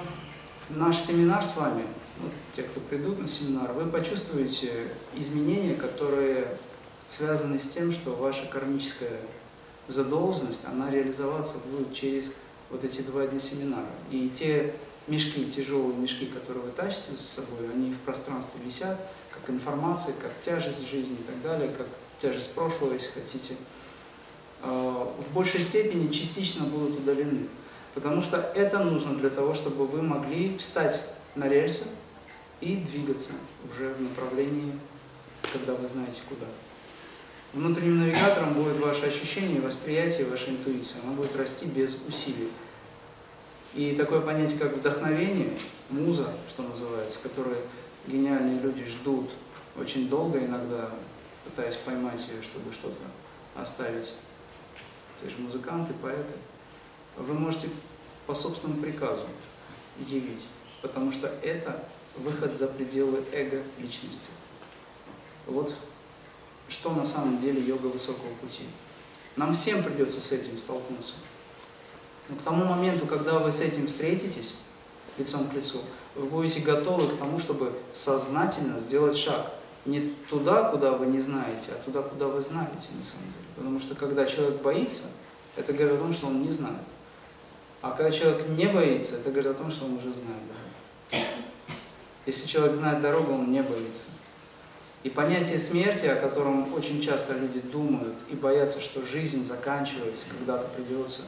наш 0.70 0.98
семинар 0.98 1.44
с 1.44 1.58
вами, 1.58 1.84
вот, 2.22 2.32
те, 2.56 2.64
кто 2.64 2.80
придут 2.80 3.20
на 3.20 3.28
семинар, 3.28 3.74
вы 3.74 3.86
почувствуете 3.86 4.90
изменения, 5.18 5.76
которые 5.76 6.48
связаны 7.08 7.60
с 7.60 7.68
тем, 7.68 7.92
что 7.92 8.12
ваша 8.12 8.46
кармическая 8.46 9.20
задолженность, 9.90 10.64
она 10.64 10.90
реализоваться 10.90 11.56
будет 11.58 11.94
через 11.94 12.32
вот 12.70 12.86
эти 12.86 13.02
два 13.02 13.28
дня 13.28 13.42
семинара. 13.42 13.90
И 14.12 14.30
те 14.30 14.74
мешки, 15.08 15.46
тяжелые 15.46 15.96
мешки, 15.98 16.26
которые 16.26 16.64
вы 16.64 16.72
тащите 16.72 17.12
за 17.12 17.24
собой, 17.24 17.70
они 17.74 17.92
в 17.92 18.00
пространстве 18.00 18.62
висят, 18.64 19.00
как 19.32 19.50
информация, 19.50 20.14
как 20.22 20.32
тяжесть 20.42 20.90
жизни 20.90 21.18
и 21.20 21.24
так 21.24 21.42
далее, 21.42 21.70
как 21.70 21.88
тяжесть 22.22 22.54
прошлого, 22.54 22.94
если 22.94 23.10
хотите, 23.10 23.56
а, 24.62 25.14
в 25.18 25.34
большей 25.34 25.62
степени 25.62 26.12
частично 26.12 26.66
будут 26.66 27.00
удалены. 27.00 27.48
Потому 27.94 28.22
что 28.22 28.38
это 28.56 28.80
нужно 28.80 29.16
для 29.16 29.30
того, 29.30 29.54
чтобы 29.54 29.86
вы 29.86 30.02
могли 30.02 30.58
встать 30.58 31.02
на 31.36 31.48
рельсы 31.48 31.86
и 32.62 32.78
двигаться 32.78 33.34
уже 33.70 33.94
в 33.94 34.02
направлении, 34.02 34.74
когда 35.52 35.76
вы 35.76 35.86
знаете 35.86 36.22
куда. 36.28 36.46
Внутренним 37.54 38.00
навигатором 38.00 38.54
будет 38.54 38.78
ваше 38.78 39.06
ощущение, 39.06 39.62
восприятие, 39.62 40.26
ваша 40.26 40.50
интуиция. 40.50 41.02
Она 41.04 41.14
будет 41.14 41.36
расти 41.36 41.68
без 41.68 41.96
усилий. 42.08 42.50
И 43.76 43.96
такое 43.96 44.22
понятие, 44.22 44.60
как 44.60 44.76
вдохновение, 44.76 45.58
муза, 45.90 46.28
что 46.48 46.64
называется, 46.64 47.20
которое 47.24 47.58
гениальные 48.08 48.62
люди 48.62 48.86
ждут 48.86 49.32
очень 49.78 50.08
долго 50.10 50.40
иногда, 50.40 50.92
пытаясь 51.44 51.76
поймать 51.78 52.22
ее, 52.28 52.42
чтобы 52.44 52.72
что-то 52.72 53.02
оставить. 53.56 54.14
Те 55.22 55.30
же 55.30 55.38
музыканты, 55.38 55.94
поэты 55.94 56.34
вы 57.18 57.34
можете 57.34 57.70
по 58.28 58.34
собственному 58.34 58.82
приказу 58.82 59.26
явить, 60.00 60.42
потому 60.82 61.12
что 61.12 61.28
это 61.42 61.84
выход 62.16 62.56
за 62.56 62.68
пределы 62.68 63.24
эго 63.32 63.64
личности. 63.80 64.30
Вот 65.46 65.74
что 66.70 66.92
на 66.92 67.06
самом 67.06 67.42
деле 67.42 67.62
йога 67.62 67.88
высокого 67.88 68.34
пути. 68.36 68.64
Нам 69.36 69.54
всем 69.54 69.84
придется 69.84 70.22
с 70.22 70.32
этим 70.32 70.58
столкнуться. 70.58 71.14
Но 72.30 72.36
к 72.36 72.42
тому 72.42 72.66
моменту, 72.66 73.06
когда 73.06 73.40
вы 73.40 73.52
с 73.52 73.60
этим 73.60 73.88
встретитесь 73.88 74.56
лицом 75.18 75.48
к 75.48 75.54
лицу, 75.54 75.80
вы 76.16 76.26
будете 76.26 76.60
готовы 76.60 77.08
к 77.08 77.18
тому, 77.18 77.40
чтобы 77.40 77.74
сознательно 77.92 78.80
сделать 78.80 79.18
шаг. 79.18 79.52
Не 79.86 80.14
туда, 80.30 80.70
куда 80.70 80.94
вы 80.94 81.08
не 81.08 81.20
знаете, 81.20 81.70
а 81.72 81.84
туда, 81.84 82.02
куда 82.02 82.28
вы 82.28 82.40
знаете 82.40 82.88
на 82.98 83.04
самом 83.04 83.26
деле. 83.26 83.46
Потому 83.58 83.80
что 83.80 83.96
когда 83.96 84.26
человек 84.26 84.62
боится, 84.62 85.04
это 85.58 85.74
говорит 85.74 85.96
о 85.96 85.98
том, 85.98 86.14
что 86.14 86.28
он 86.28 86.42
не 86.42 86.52
знает. 86.52 86.78
А 87.82 87.92
когда 87.92 88.12
человек 88.12 88.48
не 88.48 88.68
боится, 88.68 89.16
это 89.16 89.30
говорит 89.30 89.52
о 89.52 89.56
том, 89.56 89.70
что 89.70 89.86
он 89.86 89.98
уже 89.98 90.14
знает 90.14 90.40
дорогу. 91.12 91.28
Если 92.26 92.48
человек 92.48 92.76
знает 92.76 93.02
дорогу, 93.02 93.34
он 93.34 93.52
не 93.52 93.62
боится. 93.62 94.04
И 95.04 95.10
понятие 95.10 95.60
смерти, 95.60 96.06
о 96.06 96.16
котором 96.16 96.74
очень 96.74 97.02
часто 97.02 97.34
люди 97.34 97.60
думают 97.60 98.16
и 98.30 98.36
боятся, 98.36 98.80
что 98.80 99.06
жизнь 99.06 99.44
заканчивается, 99.44 100.28
когда-то 100.30 100.70
придется, 100.70 101.24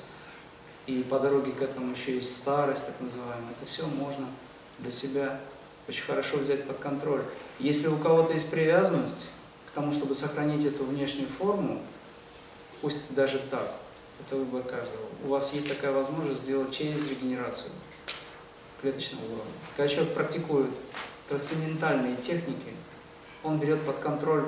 и 0.88 1.04
по 1.04 1.20
дороге 1.20 1.52
к 1.52 1.62
этому 1.62 1.92
еще 1.92 2.16
есть 2.16 2.36
старость, 2.36 2.86
так 2.86 3.00
называемая, 3.00 3.52
это 3.60 3.66
все 3.66 3.86
можно 3.86 4.28
для 4.80 4.92
себя 4.92 5.40
очень 5.88 6.04
хорошо 6.04 6.38
взять 6.38 6.68
под 6.68 6.78
контроль. 6.78 7.22
Если 7.60 7.88
у 7.88 7.98
кого-то 7.98 8.34
есть 8.34 8.50
привязанность 8.50 9.30
к 9.68 9.72
тому, 9.72 9.92
чтобы 9.92 10.16
сохранить 10.16 10.66
эту 10.66 10.84
внешнюю 10.84 11.30
форму, 11.30 11.82
пусть 12.82 13.14
даже 13.14 13.40
так, 13.50 13.76
это 14.26 14.36
выбор 14.36 14.64
каждого. 14.64 15.06
У 15.24 15.30
вас 15.30 15.54
есть 15.54 15.68
такая 15.68 15.92
возможность 15.92 16.44
сделать 16.44 16.76
через 16.76 17.08
регенерацию 17.08 17.72
клеточного 18.82 19.26
уровня. 19.26 19.54
Когда 19.76 19.94
человек 19.94 20.14
практикует 20.14 20.70
трансцендентальные 21.28 22.18
техники, 22.18 22.74
он 23.44 23.60
берет 23.60 23.82
под 23.82 23.98
контроль 24.00 24.46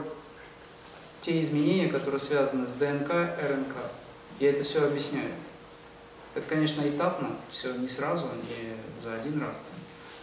те 1.22 1.42
изменения, 1.42 1.88
которые 1.88 2.20
связаны 2.20 2.68
с 2.68 2.74
ДНК, 2.74 3.10
РНК. 3.10 3.76
Я 4.40 4.52
это 4.52 4.64
все 4.64 4.86
объясняю. 4.86 5.32
Это, 6.38 6.48
конечно, 6.48 6.88
этапно, 6.88 7.30
все 7.52 7.74
не 7.74 7.88
сразу, 7.88 8.26
не 8.26 9.04
за 9.04 9.16
один 9.16 9.42
раз. 9.42 9.62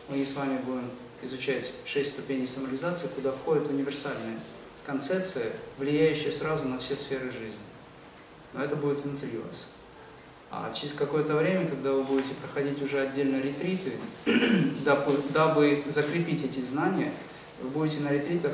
Мы 0.08 0.24
с 0.24 0.34
вами 0.34 0.58
будем 0.58 0.90
изучать 1.22 1.72
шесть 1.84 2.12
ступеней 2.12 2.46
самореализации, 2.46 3.08
куда 3.08 3.32
входит 3.32 3.68
универсальная 3.68 4.38
концепция, 4.86 5.50
влияющая 5.78 6.30
сразу 6.30 6.68
на 6.68 6.78
все 6.78 6.94
сферы 6.94 7.30
жизни 7.30 7.58
но 8.54 8.62
это 8.62 8.76
будет 8.76 9.00
внутри 9.00 9.36
вас. 9.38 9.66
А 10.50 10.72
через 10.72 10.94
какое-то 10.94 11.34
время, 11.34 11.66
когда 11.66 11.92
вы 11.92 12.04
будете 12.04 12.34
проходить 12.34 12.80
уже 12.80 13.00
отдельно 13.00 13.40
ретриты, 13.42 13.92
дабы, 14.84 15.20
дабы 15.30 15.82
закрепить 15.86 16.44
эти 16.44 16.60
знания, 16.60 17.12
вы 17.60 17.68
будете 17.70 18.00
на 18.00 18.10
ретритах 18.10 18.52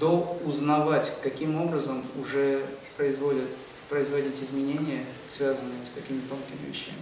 до 0.00 0.38
узнавать, 0.44 1.12
каким 1.22 1.60
образом 1.60 2.02
уже 2.20 2.64
производят, 2.96 3.48
производить 3.94 4.42
изменения, 4.42 5.06
связанные 5.30 5.86
с 5.86 5.92
такими 5.92 6.20
тонкими 6.28 6.68
вещами. 6.68 6.98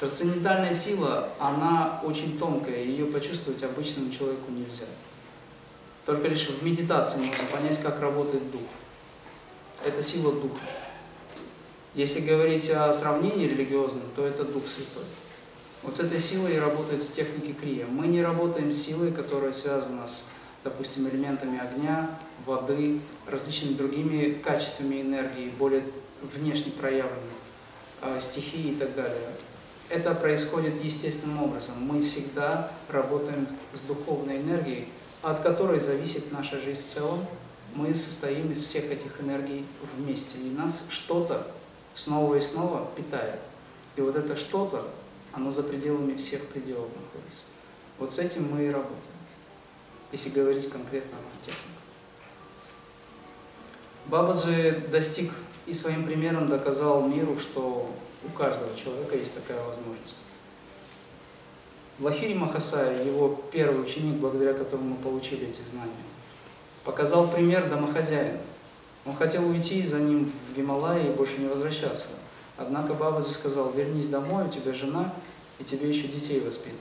Трансцендентальная 0.00 0.74
сила, 0.74 1.28
она 1.38 2.00
очень 2.02 2.36
тонкая, 2.36 2.82
ее 2.82 3.06
почувствовать 3.06 3.62
обычному 3.62 4.10
человеку 4.10 4.50
нельзя. 4.50 4.86
Только 6.04 6.26
лишь 6.26 6.48
в 6.48 6.64
медитации 6.64 7.20
можно 7.20 7.44
понять, 7.52 7.80
как 7.80 8.00
работает 8.00 8.50
дух 8.50 8.62
это 9.84 10.02
сила 10.02 10.32
Духа. 10.32 10.60
Если 11.94 12.20
говорить 12.20 12.68
о 12.70 12.92
сравнении 12.92 13.46
религиозном, 13.46 14.04
то 14.14 14.26
это 14.26 14.44
Дух 14.44 14.64
Святой. 14.66 15.04
Вот 15.82 15.94
с 15.94 16.00
этой 16.00 16.20
силой 16.20 16.56
и 16.56 16.58
работает 16.58 17.02
в 17.02 17.12
технике 17.12 17.52
крия. 17.52 17.86
Мы 17.86 18.06
не 18.06 18.22
работаем 18.22 18.70
с 18.70 18.76
силой, 18.76 19.12
которая 19.12 19.52
связана 19.52 20.06
с, 20.06 20.26
допустим, 20.64 21.08
элементами 21.08 21.58
огня, 21.58 22.10
воды, 22.44 23.00
различными 23.26 23.74
другими 23.74 24.34
качествами 24.34 25.00
энергии, 25.00 25.50
более 25.58 25.84
внешне 26.22 26.72
проявленных, 26.72 27.38
э, 28.02 28.20
стихии 28.20 28.72
и 28.72 28.74
так 28.74 28.94
далее. 28.94 29.18
Это 29.88 30.14
происходит 30.14 30.84
естественным 30.84 31.42
образом. 31.42 31.74
Мы 31.80 32.04
всегда 32.04 32.70
работаем 32.88 33.48
с 33.72 33.80
духовной 33.80 34.38
энергией, 34.38 34.88
от 35.22 35.40
которой 35.40 35.80
зависит 35.80 36.30
наша 36.32 36.60
жизнь 36.60 36.82
в 36.82 36.86
целом. 36.86 37.26
Мы 37.74 37.94
состоим 37.94 38.52
из 38.52 38.62
всех 38.62 38.90
этих 38.90 39.20
энергий 39.20 39.66
вместе, 39.96 40.38
и 40.38 40.50
нас 40.50 40.84
что-то 40.90 41.46
снова 41.94 42.36
и 42.36 42.40
снова 42.40 42.88
питает. 42.96 43.40
И 43.96 44.00
вот 44.00 44.16
это 44.16 44.36
что-то, 44.36 44.88
оно 45.32 45.52
за 45.52 45.62
пределами 45.62 46.16
всех 46.16 46.46
пределов 46.46 46.88
находится. 46.88 47.42
Вот 47.98 48.12
с 48.12 48.18
этим 48.18 48.50
мы 48.50 48.64
и 48.64 48.70
работаем, 48.70 49.19
если 50.12 50.30
говорить 50.30 50.70
конкретно 50.70 51.18
о 51.18 51.44
технике. 51.44 51.80
Бабаджи 54.06 54.84
достиг 54.90 55.30
и 55.66 55.74
своим 55.74 56.04
примером 56.04 56.48
доказал 56.48 57.06
миру, 57.06 57.38
что 57.38 57.90
у 58.24 58.28
каждого 58.36 58.76
человека 58.76 59.16
есть 59.16 59.34
такая 59.34 59.62
возможность. 59.64 60.16
Лахири 62.00 62.34
Махасая, 62.34 63.04
его 63.04 63.40
первый 63.52 63.82
ученик, 63.82 64.16
благодаря 64.16 64.54
которому 64.54 64.90
мы 64.90 64.96
получили 64.96 65.48
эти 65.48 65.62
знания, 65.62 65.92
показал 66.84 67.28
пример 67.28 67.68
домохозяина. 67.68 68.40
Он 69.04 69.14
хотел 69.14 69.46
уйти 69.48 69.82
за 69.82 69.98
ним 70.00 70.24
в 70.24 70.56
Гималай 70.56 71.06
и 71.06 71.10
больше 71.10 71.38
не 71.38 71.48
возвращаться. 71.48 72.08
Однако 72.56 72.94
Бабаджи 72.94 73.30
сказал, 73.32 73.70
вернись 73.72 74.08
домой, 74.08 74.46
у 74.46 74.48
тебя 74.48 74.72
жена, 74.72 75.14
и 75.58 75.64
тебе 75.64 75.88
еще 75.88 76.08
детей 76.08 76.40
воспитывать. 76.40 76.80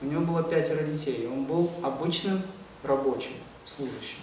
У 0.00 0.06
него 0.06 0.22
было 0.22 0.42
пятеро 0.42 0.82
детей, 0.82 1.28
он 1.30 1.44
был 1.44 1.70
обычным 1.82 2.42
рабочим, 2.82 3.32
служащим. 3.64 4.18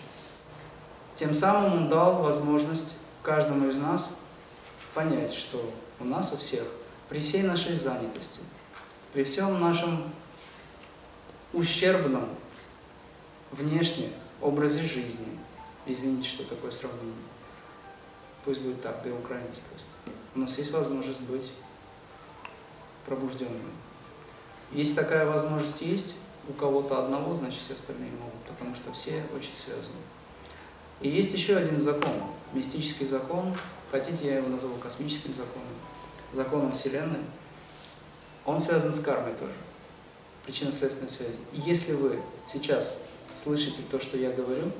Тем 1.15 1.33
самым 1.33 1.73
он 1.73 1.89
дал 1.89 2.21
возможность 2.21 2.97
каждому 3.23 3.67
из 3.67 3.77
нас 3.77 4.17
понять, 4.93 5.33
что 5.33 5.71
у 5.99 6.05
нас 6.05 6.31
у 6.33 6.37
всех, 6.37 6.65
при 7.09 7.19
всей 7.19 7.43
нашей 7.43 7.75
занятости, 7.75 8.41
при 9.13 9.23
всем 9.23 9.59
нашем 9.59 10.13
ущербном 11.53 12.29
внешне 13.51 14.11
образе 14.41 14.81
жизни, 14.81 15.39
извините, 15.85 16.29
что 16.29 16.43
такое 16.43 16.71
сравнение, 16.71 17.13
пусть 18.45 18.61
будет 18.61 18.81
так, 18.81 19.01
да 19.03 19.09
и 19.09 19.13
украинец 19.13 19.59
просто, 19.59 19.89
у 20.35 20.39
нас 20.39 20.57
есть 20.57 20.71
возможность 20.71 21.21
быть 21.21 21.51
пробужденным. 23.05 23.71
Если 24.71 24.95
такая 24.95 25.25
возможность 25.25 25.81
есть, 25.81 26.15
у 26.49 26.53
кого-то 26.53 27.03
одного, 27.03 27.35
значит 27.35 27.61
все 27.61 27.75
остальные 27.75 28.11
могут, 28.11 28.41
потому 28.47 28.73
что 28.75 28.91
все 28.91 29.23
очень 29.35 29.53
связаны. 29.53 30.01
И 30.99 31.07
есть 31.07 31.33
еще 31.33 31.55
один 31.55 31.79
закон, 31.79 32.13
мистический 32.53 33.05
закон, 33.05 33.55
хотите 33.91 34.27
я 34.27 34.37
его 34.37 34.49
назову 34.49 34.75
космическим 34.77 35.29
законом, 35.29 35.73
законом 36.33 36.71
Вселенной. 36.73 37.21
Он 38.45 38.59
связан 38.59 38.93
с 38.93 38.99
кармой 38.99 39.33
тоже, 39.33 39.53
причинно-следственной 40.45 41.09
связи. 41.09 41.37
Если 41.53 41.93
вы 41.93 42.19
сейчас 42.47 42.95
слышите 43.35 43.83
то, 43.89 43.99
что 43.99 44.17
я 44.17 44.31
говорю, 44.31 44.71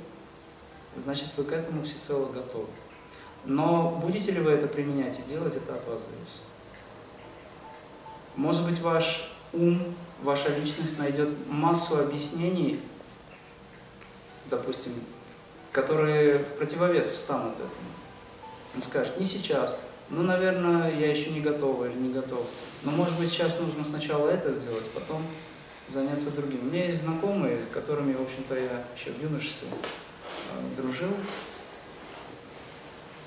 значит 0.98 1.30
вы 1.38 1.44
к 1.44 1.52
этому 1.52 1.84
всецело 1.84 2.32
готовы. 2.32 2.68
Но 3.46 3.92
будете 4.02 4.32
ли 4.32 4.42
вы 4.42 4.52
это 4.52 4.68
применять 4.68 5.20
и 5.20 5.30
делать, 5.30 5.56
это 5.56 5.76
от 5.76 5.88
вас 5.88 6.02
зависит. 6.02 6.42
Может 8.36 8.66
быть, 8.66 8.80
ваш 8.82 9.32
ум, 9.54 9.96
ваша 10.22 10.56
личность 10.56 10.98
найдет 11.00 11.30
массу 11.48 12.00
объяснений, 12.00 12.80
допустим, 14.50 14.94
которые 15.72 16.40
в 16.40 16.54
противовес 16.58 17.08
встанут 17.08 17.56
этому. 17.56 17.90
Он 18.76 18.84
скажет, 18.84 19.20
не 19.20 19.26
сейчас, 19.26 19.82
ну, 20.10 20.24
наверное, 20.24 20.96
я 20.98 21.12
еще 21.12 21.30
не 21.32 21.40
готова 21.40 21.86
или 21.86 21.98
не 21.98 22.14
готов. 22.14 22.46
Но, 22.84 22.92
может 22.92 23.18
быть, 23.18 23.30
сейчас 23.30 23.60
нужно 23.60 23.86
сначала 23.86 24.30
это 24.30 24.54
сделать, 24.54 24.90
потом 24.92 25.24
заняться 25.88 26.32
другим. 26.32 26.62
У 26.62 26.66
меня 26.66 26.86
есть 26.86 27.02
знакомые, 27.02 27.60
с 27.64 27.74
которыми, 27.74 28.14
в 28.14 28.22
общем-то, 28.22 28.56
я 28.56 28.84
еще 28.96 29.12
в 29.12 29.22
юношестве 29.22 29.68
э, 29.72 30.82
дружил. 30.82 31.10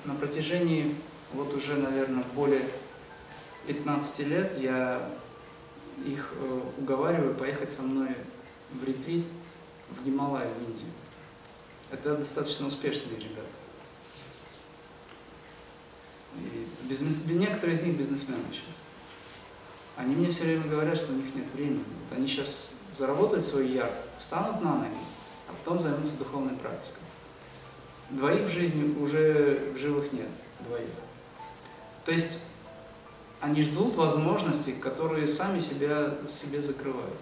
На 0.05 0.15
протяжении, 0.15 0.95
вот 1.33 1.53
уже, 1.53 1.75
наверное, 1.75 2.23
более 2.35 2.67
15 3.67 4.27
лет 4.27 4.59
я 4.59 5.01
их 6.05 6.33
э, 6.35 6.61
уговариваю 6.77 7.35
поехать 7.35 7.69
со 7.69 7.81
мной 7.81 8.15
в 8.71 8.83
ретрит 8.83 9.25
в 9.89 10.05
Гималай, 10.05 10.47
в 10.47 10.69
Индию. 10.69 10.89
Это 11.91 12.17
достаточно 12.17 12.67
успешные 12.67 13.17
ребята. 13.17 13.47
И 16.35 16.67
бизнес... 16.87 17.25
Некоторые 17.25 17.75
из 17.75 17.83
них 17.83 17.97
бизнесмены 17.97 18.43
сейчас. 18.51 18.75
Они 19.95 20.15
мне 20.15 20.29
все 20.29 20.45
время 20.45 20.67
говорят, 20.67 20.97
что 20.97 21.13
у 21.13 21.15
них 21.15 21.35
нет 21.35 21.45
времени. 21.53 21.83
Вот 22.09 22.17
они 22.17 22.27
сейчас 22.27 22.71
заработают 22.91 23.45
свой 23.45 23.67
яр, 23.67 23.91
встанут 24.19 24.61
на 24.63 24.77
ноги, 24.77 24.97
а 25.47 25.53
потом 25.53 25.79
займутся 25.79 26.17
духовной 26.17 26.55
практикой. 26.55 27.01
Двоих 28.09 28.47
в 28.47 28.51
жизни 28.51 28.97
уже 28.99 29.71
в 29.75 29.77
живых 29.77 30.11
нет, 30.13 30.29
двоих. 30.61 30.89
То 32.05 32.11
есть 32.11 32.39
они 33.43 33.61
ждут 33.61 33.95
возможностей, 33.95 34.71
которые 34.71 35.27
сами 35.27 35.59
себя 35.59 36.15
себе 36.29 36.61
закрывают. 36.61 37.17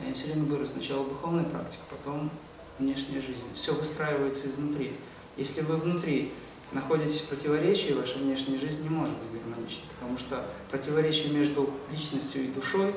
Я 0.00 0.08
им 0.08 0.14
все 0.14 0.26
время 0.26 0.44
говорю, 0.44 0.66
сначала 0.66 1.08
духовная 1.08 1.44
практика, 1.44 1.82
потом 1.88 2.30
внешняя 2.78 3.22
жизнь. 3.22 3.46
Все 3.54 3.72
выстраивается 3.72 4.50
изнутри. 4.50 4.92
Если 5.38 5.62
вы 5.62 5.76
внутри 5.76 6.34
находитесь 6.72 7.22
в 7.22 7.28
противоречии, 7.30 7.94
ваша 7.94 8.18
внешняя 8.18 8.58
жизнь 8.58 8.82
не 8.82 8.90
может 8.90 9.16
быть 9.16 9.40
гармоничной, 9.40 9.84
потому 9.98 10.18
что 10.18 10.44
противоречие 10.70 11.32
между 11.32 11.70
личностью 11.90 12.44
и 12.44 12.48
душой, 12.48 12.94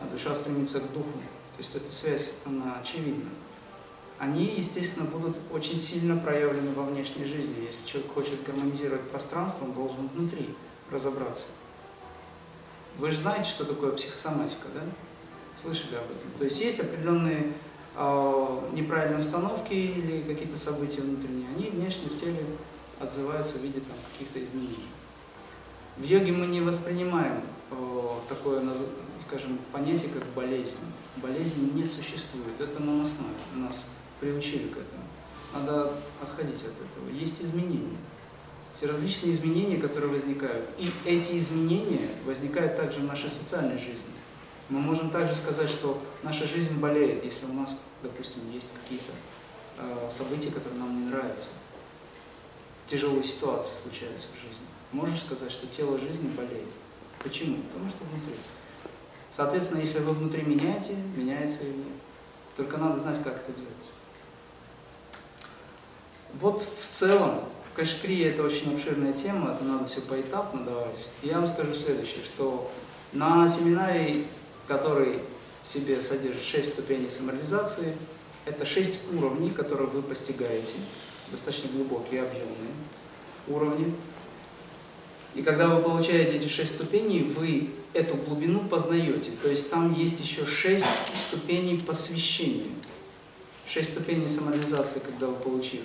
а 0.00 0.06
душа 0.06 0.34
стремится 0.34 0.80
к 0.80 0.90
духу, 0.92 1.12
то 1.12 1.58
есть 1.58 1.74
эта 1.74 1.92
связь, 1.92 2.36
она 2.46 2.78
очевидна. 2.80 3.28
Они, 4.18 4.54
естественно, 4.56 5.06
будут 5.06 5.36
очень 5.52 5.76
сильно 5.76 6.16
проявлены 6.16 6.72
во 6.72 6.84
внешней 6.84 7.24
жизни. 7.24 7.66
Если 7.66 7.84
человек 7.84 8.12
хочет 8.12 8.44
гармонизировать 8.44 9.02
пространство, 9.10 9.64
он 9.64 9.72
должен 9.72 10.08
внутри 10.14 10.54
разобраться. 10.90 11.48
Вы 12.98 13.10
же 13.10 13.16
знаете, 13.16 13.50
что 13.50 13.64
такое 13.64 13.90
психосоматика, 13.92 14.68
да? 14.72 14.82
Слышали 15.56 15.96
об 15.96 16.04
этом? 16.04 16.30
То 16.38 16.44
есть 16.44 16.60
есть 16.60 16.80
определенные 16.80 17.52
э, 17.96 18.60
неправильные 18.72 19.20
установки 19.20 19.72
или 19.72 20.22
какие-то 20.22 20.56
события 20.56 21.00
внутренние, 21.00 21.48
они 21.48 21.70
внешне 21.70 22.08
в 22.08 22.18
теле 22.18 22.44
отзываются 23.00 23.58
в 23.58 23.62
виде 23.62 23.80
там, 23.80 23.96
каких-то 24.12 24.42
изменений. 24.42 24.86
В 25.96 26.04
йоге 26.04 26.32
мы 26.32 26.46
не 26.46 26.60
воспринимаем 26.60 27.40
э, 27.70 28.08
такое, 28.28 28.62
скажем, 29.20 29.58
понятие, 29.72 30.10
как 30.10 30.24
болезнь. 30.34 30.76
Болезни 31.16 31.70
не 31.72 31.86
существует, 31.86 32.60
это 32.60 32.80
наносное, 32.80 33.28
нас 33.54 33.86
приучили 34.20 34.68
к 34.68 34.76
этому. 34.76 35.04
Надо 35.52 35.92
отходить 36.20 36.62
от 36.62 36.72
этого. 36.72 37.08
Есть 37.12 37.42
изменения. 37.42 37.96
Все 38.74 38.86
различные 38.86 39.32
изменения, 39.32 39.76
которые 39.76 40.10
возникают. 40.10 40.66
И 40.78 40.90
эти 41.04 41.38
изменения 41.38 42.08
возникают 42.26 42.76
также 42.76 42.98
в 42.98 43.04
нашей 43.04 43.28
социальной 43.28 43.78
жизни. 43.78 44.14
Мы 44.68 44.80
можем 44.80 45.10
также 45.10 45.34
сказать, 45.34 45.68
что 45.68 46.02
наша 46.22 46.46
жизнь 46.46 46.78
болеет, 46.80 47.24
если 47.24 47.46
у 47.46 47.52
нас, 47.52 47.84
допустим, 48.02 48.40
есть 48.52 48.68
какие-то 48.82 49.12
э, 49.78 50.10
события, 50.10 50.50
которые 50.50 50.80
нам 50.80 51.04
не 51.04 51.10
нравятся. 51.10 51.50
Тяжелые 52.86 53.22
ситуации 53.22 53.74
случаются 53.74 54.26
в 54.28 54.40
жизни. 54.40 54.64
Можешь 54.90 55.20
сказать, 55.20 55.52
что 55.52 55.66
тело 55.66 55.98
жизни 55.98 56.28
болеет. 56.28 56.68
Почему? 57.22 57.58
Потому 57.72 57.88
что 57.88 58.04
внутри. 58.04 58.34
Соответственно, 59.30 59.80
если 59.80 59.98
вы 60.00 60.12
внутри 60.12 60.42
меняете, 60.42 60.96
меняется 61.16 61.64
и 61.64 61.72
мир. 61.72 61.92
Только 62.56 62.76
надо 62.76 62.98
знать, 62.98 63.22
как 63.22 63.36
это 63.36 63.52
делать. 63.52 63.93
Вот 66.40 66.62
в 66.62 66.86
целом, 66.90 67.40
кашкри 67.74 68.20
это 68.20 68.42
очень 68.42 68.74
обширная 68.74 69.12
тема, 69.12 69.52
это 69.54 69.64
надо 69.64 69.86
все 69.86 70.00
поэтапно 70.00 70.64
давать. 70.64 71.08
Я 71.22 71.34
вам 71.38 71.46
скажу 71.46 71.74
следующее, 71.74 72.24
что 72.24 72.70
на 73.12 73.46
семинаре 73.48 74.24
который 74.66 75.20
в 75.62 75.68
себе 75.68 76.00
содержит 76.00 76.42
шесть 76.42 76.74
ступеней 76.74 77.08
самореализации. 77.08 77.96
Это 78.44 78.66
шесть 78.66 78.98
уровней, 79.12 79.50
которые 79.50 79.88
вы 79.88 80.02
постигаете, 80.02 80.74
достаточно 81.30 81.70
глубокие, 81.70 82.22
объемные 82.22 82.74
уровни. 83.48 83.94
И 85.34 85.42
когда 85.42 85.68
вы 85.68 85.82
получаете 85.82 86.36
эти 86.36 86.46
шесть 86.46 86.76
ступеней, 86.76 87.22
вы 87.22 87.70
эту 87.92 88.14
глубину 88.16 88.60
познаете. 88.60 89.30
То 89.42 89.48
есть 89.48 89.70
там 89.70 89.92
есть 89.94 90.20
еще 90.20 90.46
шесть 90.46 90.86
ступеней 91.14 91.80
посвящения. 91.80 92.70
Шесть 93.66 93.92
ступеней 93.92 94.28
самореализации, 94.28 95.00
когда 95.00 95.26
вы, 95.26 95.36
получив 95.36 95.82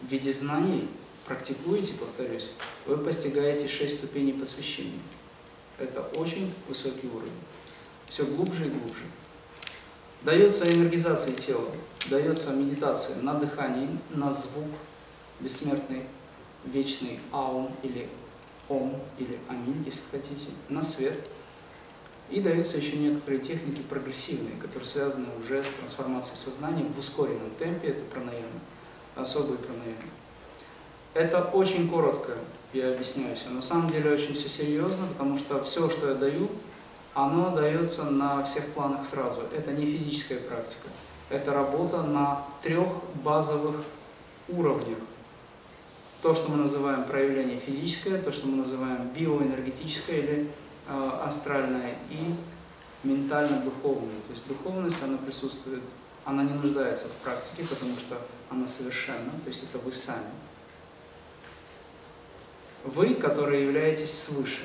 в 0.00 0.06
виде 0.06 0.32
знаний, 0.32 0.88
практикуете, 1.26 1.94
повторюсь, 1.94 2.48
вы 2.86 2.96
постигаете 2.98 3.68
шесть 3.68 3.98
ступеней 3.98 4.32
посвящения. 4.32 5.00
Это 5.78 6.02
очень 6.14 6.52
высокий 6.68 7.06
уровень 7.08 7.32
все 8.08 8.24
глубже 8.24 8.66
и 8.66 8.70
глубже. 8.70 9.02
Дается 10.22 10.70
энергизация 10.70 11.32
тела, 11.34 11.70
дается 12.10 12.52
медитация 12.52 13.16
на 13.22 13.34
дыхании, 13.34 13.88
на 14.10 14.32
звук, 14.32 14.68
бессмертный, 15.40 16.02
вечный 16.64 17.20
аум 17.30 17.70
или 17.82 18.08
ом, 18.68 19.00
или 19.18 19.38
аминь, 19.48 19.82
если 19.84 20.02
хотите, 20.10 20.46
на 20.68 20.82
свет. 20.82 21.14
И 22.30 22.40
даются 22.40 22.76
еще 22.76 22.96
некоторые 22.96 23.40
техники 23.40 23.80
прогрессивные, 23.88 24.56
которые 24.60 24.84
связаны 24.84 25.26
уже 25.40 25.64
с 25.64 25.70
трансформацией 25.70 26.36
сознания 26.36 26.84
в 26.84 26.98
ускоренном 26.98 27.50
темпе, 27.58 27.88
это 27.88 28.04
пранаямы, 28.04 28.60
особые 29.18 29.58
пранаямы. 29.58 29.96
Это 31.14 31.42
очень 31.42 31.88
коротко, 31.88 32.32
я 32.72 32.92
объясняю 32.92 33.34
все. 33.34 33.48
На 33.48 33.62
самом 33.62 33.90
деле 33.90 34.12
очень 34.12 34.34
все 34.34 34.48
серьезно, 34.48 35.06
потому 35.06 35.36
что 35.36 35.62
все, 35.64 35.88
что 35.90 36.10
я 36.10 36.14
даю, 36.14 36.48
оно 37.14 37.50
дается 37.50 38.04
на 38.04 38.44
всех 38.44 38.66
планах 38.68 39.04
сразу. 39.04 39.40
Это 39.56 39.72
не 39.72 39.86
физическая 39.86 40.38
практика. 40.38 40.88
Это 41.30 41.52
работа 41.52 42.02
на 42.02 42.42
трех 42.62 42.88
базовых 43.24 43.76
уровнях. 44.48 44.98
То, 46.22 46.34
что 46.34 46.50
мы 46.50 46.56
называем 46.56 47.04
проявление 47.04 47.58
физическое, 47.58 48.18
то, 48.18 48.32
что 48.32 48.46
мы 48.46 48.58
называем 48.58 49.08
биоэнергетическое 49.14 50.16
или 50.16 50.50
э, 50.88 51.10
астральное, 51.24 51.96
и 52.10 52.34
ментально-духовное. 53.06 54.20
То 54.26 54.32
есть 54.32 54.46
духовность, 54.48 55.02
она 55.02 55.18
присутствует, 55.18 55.82
она 56.28 56.42
не 56.42 56.52
нуждается 56.52 57.06
в 57.06 57.12
практике, 57.24 57.66
потому 57.66 57.96
что 57.98 58.20
она 58.50 58.68
совершенна, 58.68 59.30
то 59.42 59.48
есть 59.48 59.64
это 59.64 59.78
вы 59.78 59.92
сами. 59.92 60.28
Вы, 62.84 63.14
которые 63.14 63.64
являетесь 63.64 64.12
свыше. 64.12 64.60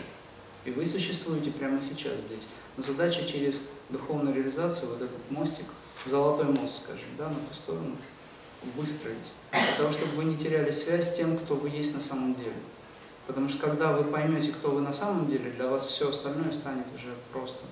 И 0.65 0.71
вы 0.71 0.85
существуете 0.85 1.51
прямо 1.51 1.81
сейчас 1.81 2.21
здесь. 2.21 2.43
Но 2.75 2.83
задача 2.83 3.25
через 3.25 3.61
духовную 3.89 4.35
реализацию, 4.35 4.89
вот 4.89 5.01
этот 5.01 5.31
мостик, 5.31 5.65
золотой 6.05 6.45
мост, 6.47 6.83
скажем, 6.83 7.07
да, 7.17 7.29
на 7.29 7.35
ту 7.35 7.53
сторону, 7.53 7.95
выстроить. 8.75 9.15
Для 9.51 9.77
того, 9.77 9.93
чтобы 9.93 10.17
вы 10.17 10.25
не 10.25 10.37
теряли 10.37 10.71
связь 10.71 11.13
с 11.13 11.15
тем, 11.15 11.37
кто 11.37 11.55
вы 11.55 11.69
есть 11.69 11.95
на 11.95 12.01
самом 12.01 12.35
деле. 12.35 12.55
Потому 13.25 13.47
что 13.47 13.65
когда 13.65 13.93
вы 13.93 14.03
поймете, 14.03 14.51
кто 14.51 14.71
вы 14.71 14.81
на 14.81 14.91
самом 14.91 15.27
деле, 15.27 15.51
для 15.51 15.67
вас 15.67 15.85
все 15.85 16.09
остальное 16.09 16.51
станет 16.51 16.87
уже 16.93 17.13
просто. 17.31 17.63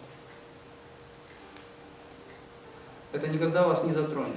Это 3.11 3.27
никогда 3.27 3.67
вас 3.67 3.83
не 3.83 3.93
затронет. 3.93 4.35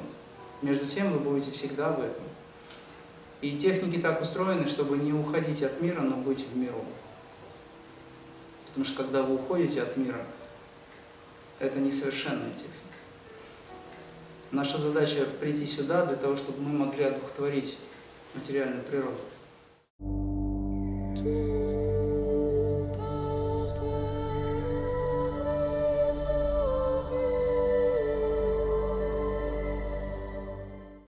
Между 0.62 0.86
тем 0.86 1.12
вы 1.12 1.18
будете 1.18 1.50
всегда 1.50 1.92
в 1.92 2.00
этом. 2.00 2.24
И 3.40 3.56
техники 3.56 3.98
так 3.98 4.22
устроены, 4.22 4.66
чтобы 4.66 4.96
не 4.96 5.12
уходить 5.12 5.62
от 5.62 5.80
мира, 5.80 6.00
но 6.00 6.16
быть 6.16 6.46
в 6.46 6.56
миру. 6.56 6.84
Потому 8.66 8.84
что 8.84 9.02
когда 9.02 9.22
вы 9.22 9.34
уходите 9.34 9.82
от 9.82 9.96
мира, 9.96 10.24
это 11.58 11.78
несовершенная 11.78 12.50
техника. 12.50 12.70
Наша 14.50 14.78
задача 14.78 15.24
прийти 15.40 15.66
сюда 15.66 16.06
для 16.06 16.16
того, 16.16 16.36
чтобы 16.36 16.60
мы 16.62 16.86
могли 16.86 17.04
одухотворить 17.04 17.76
материальную 18.34 18.82
природу. 18.82 19.18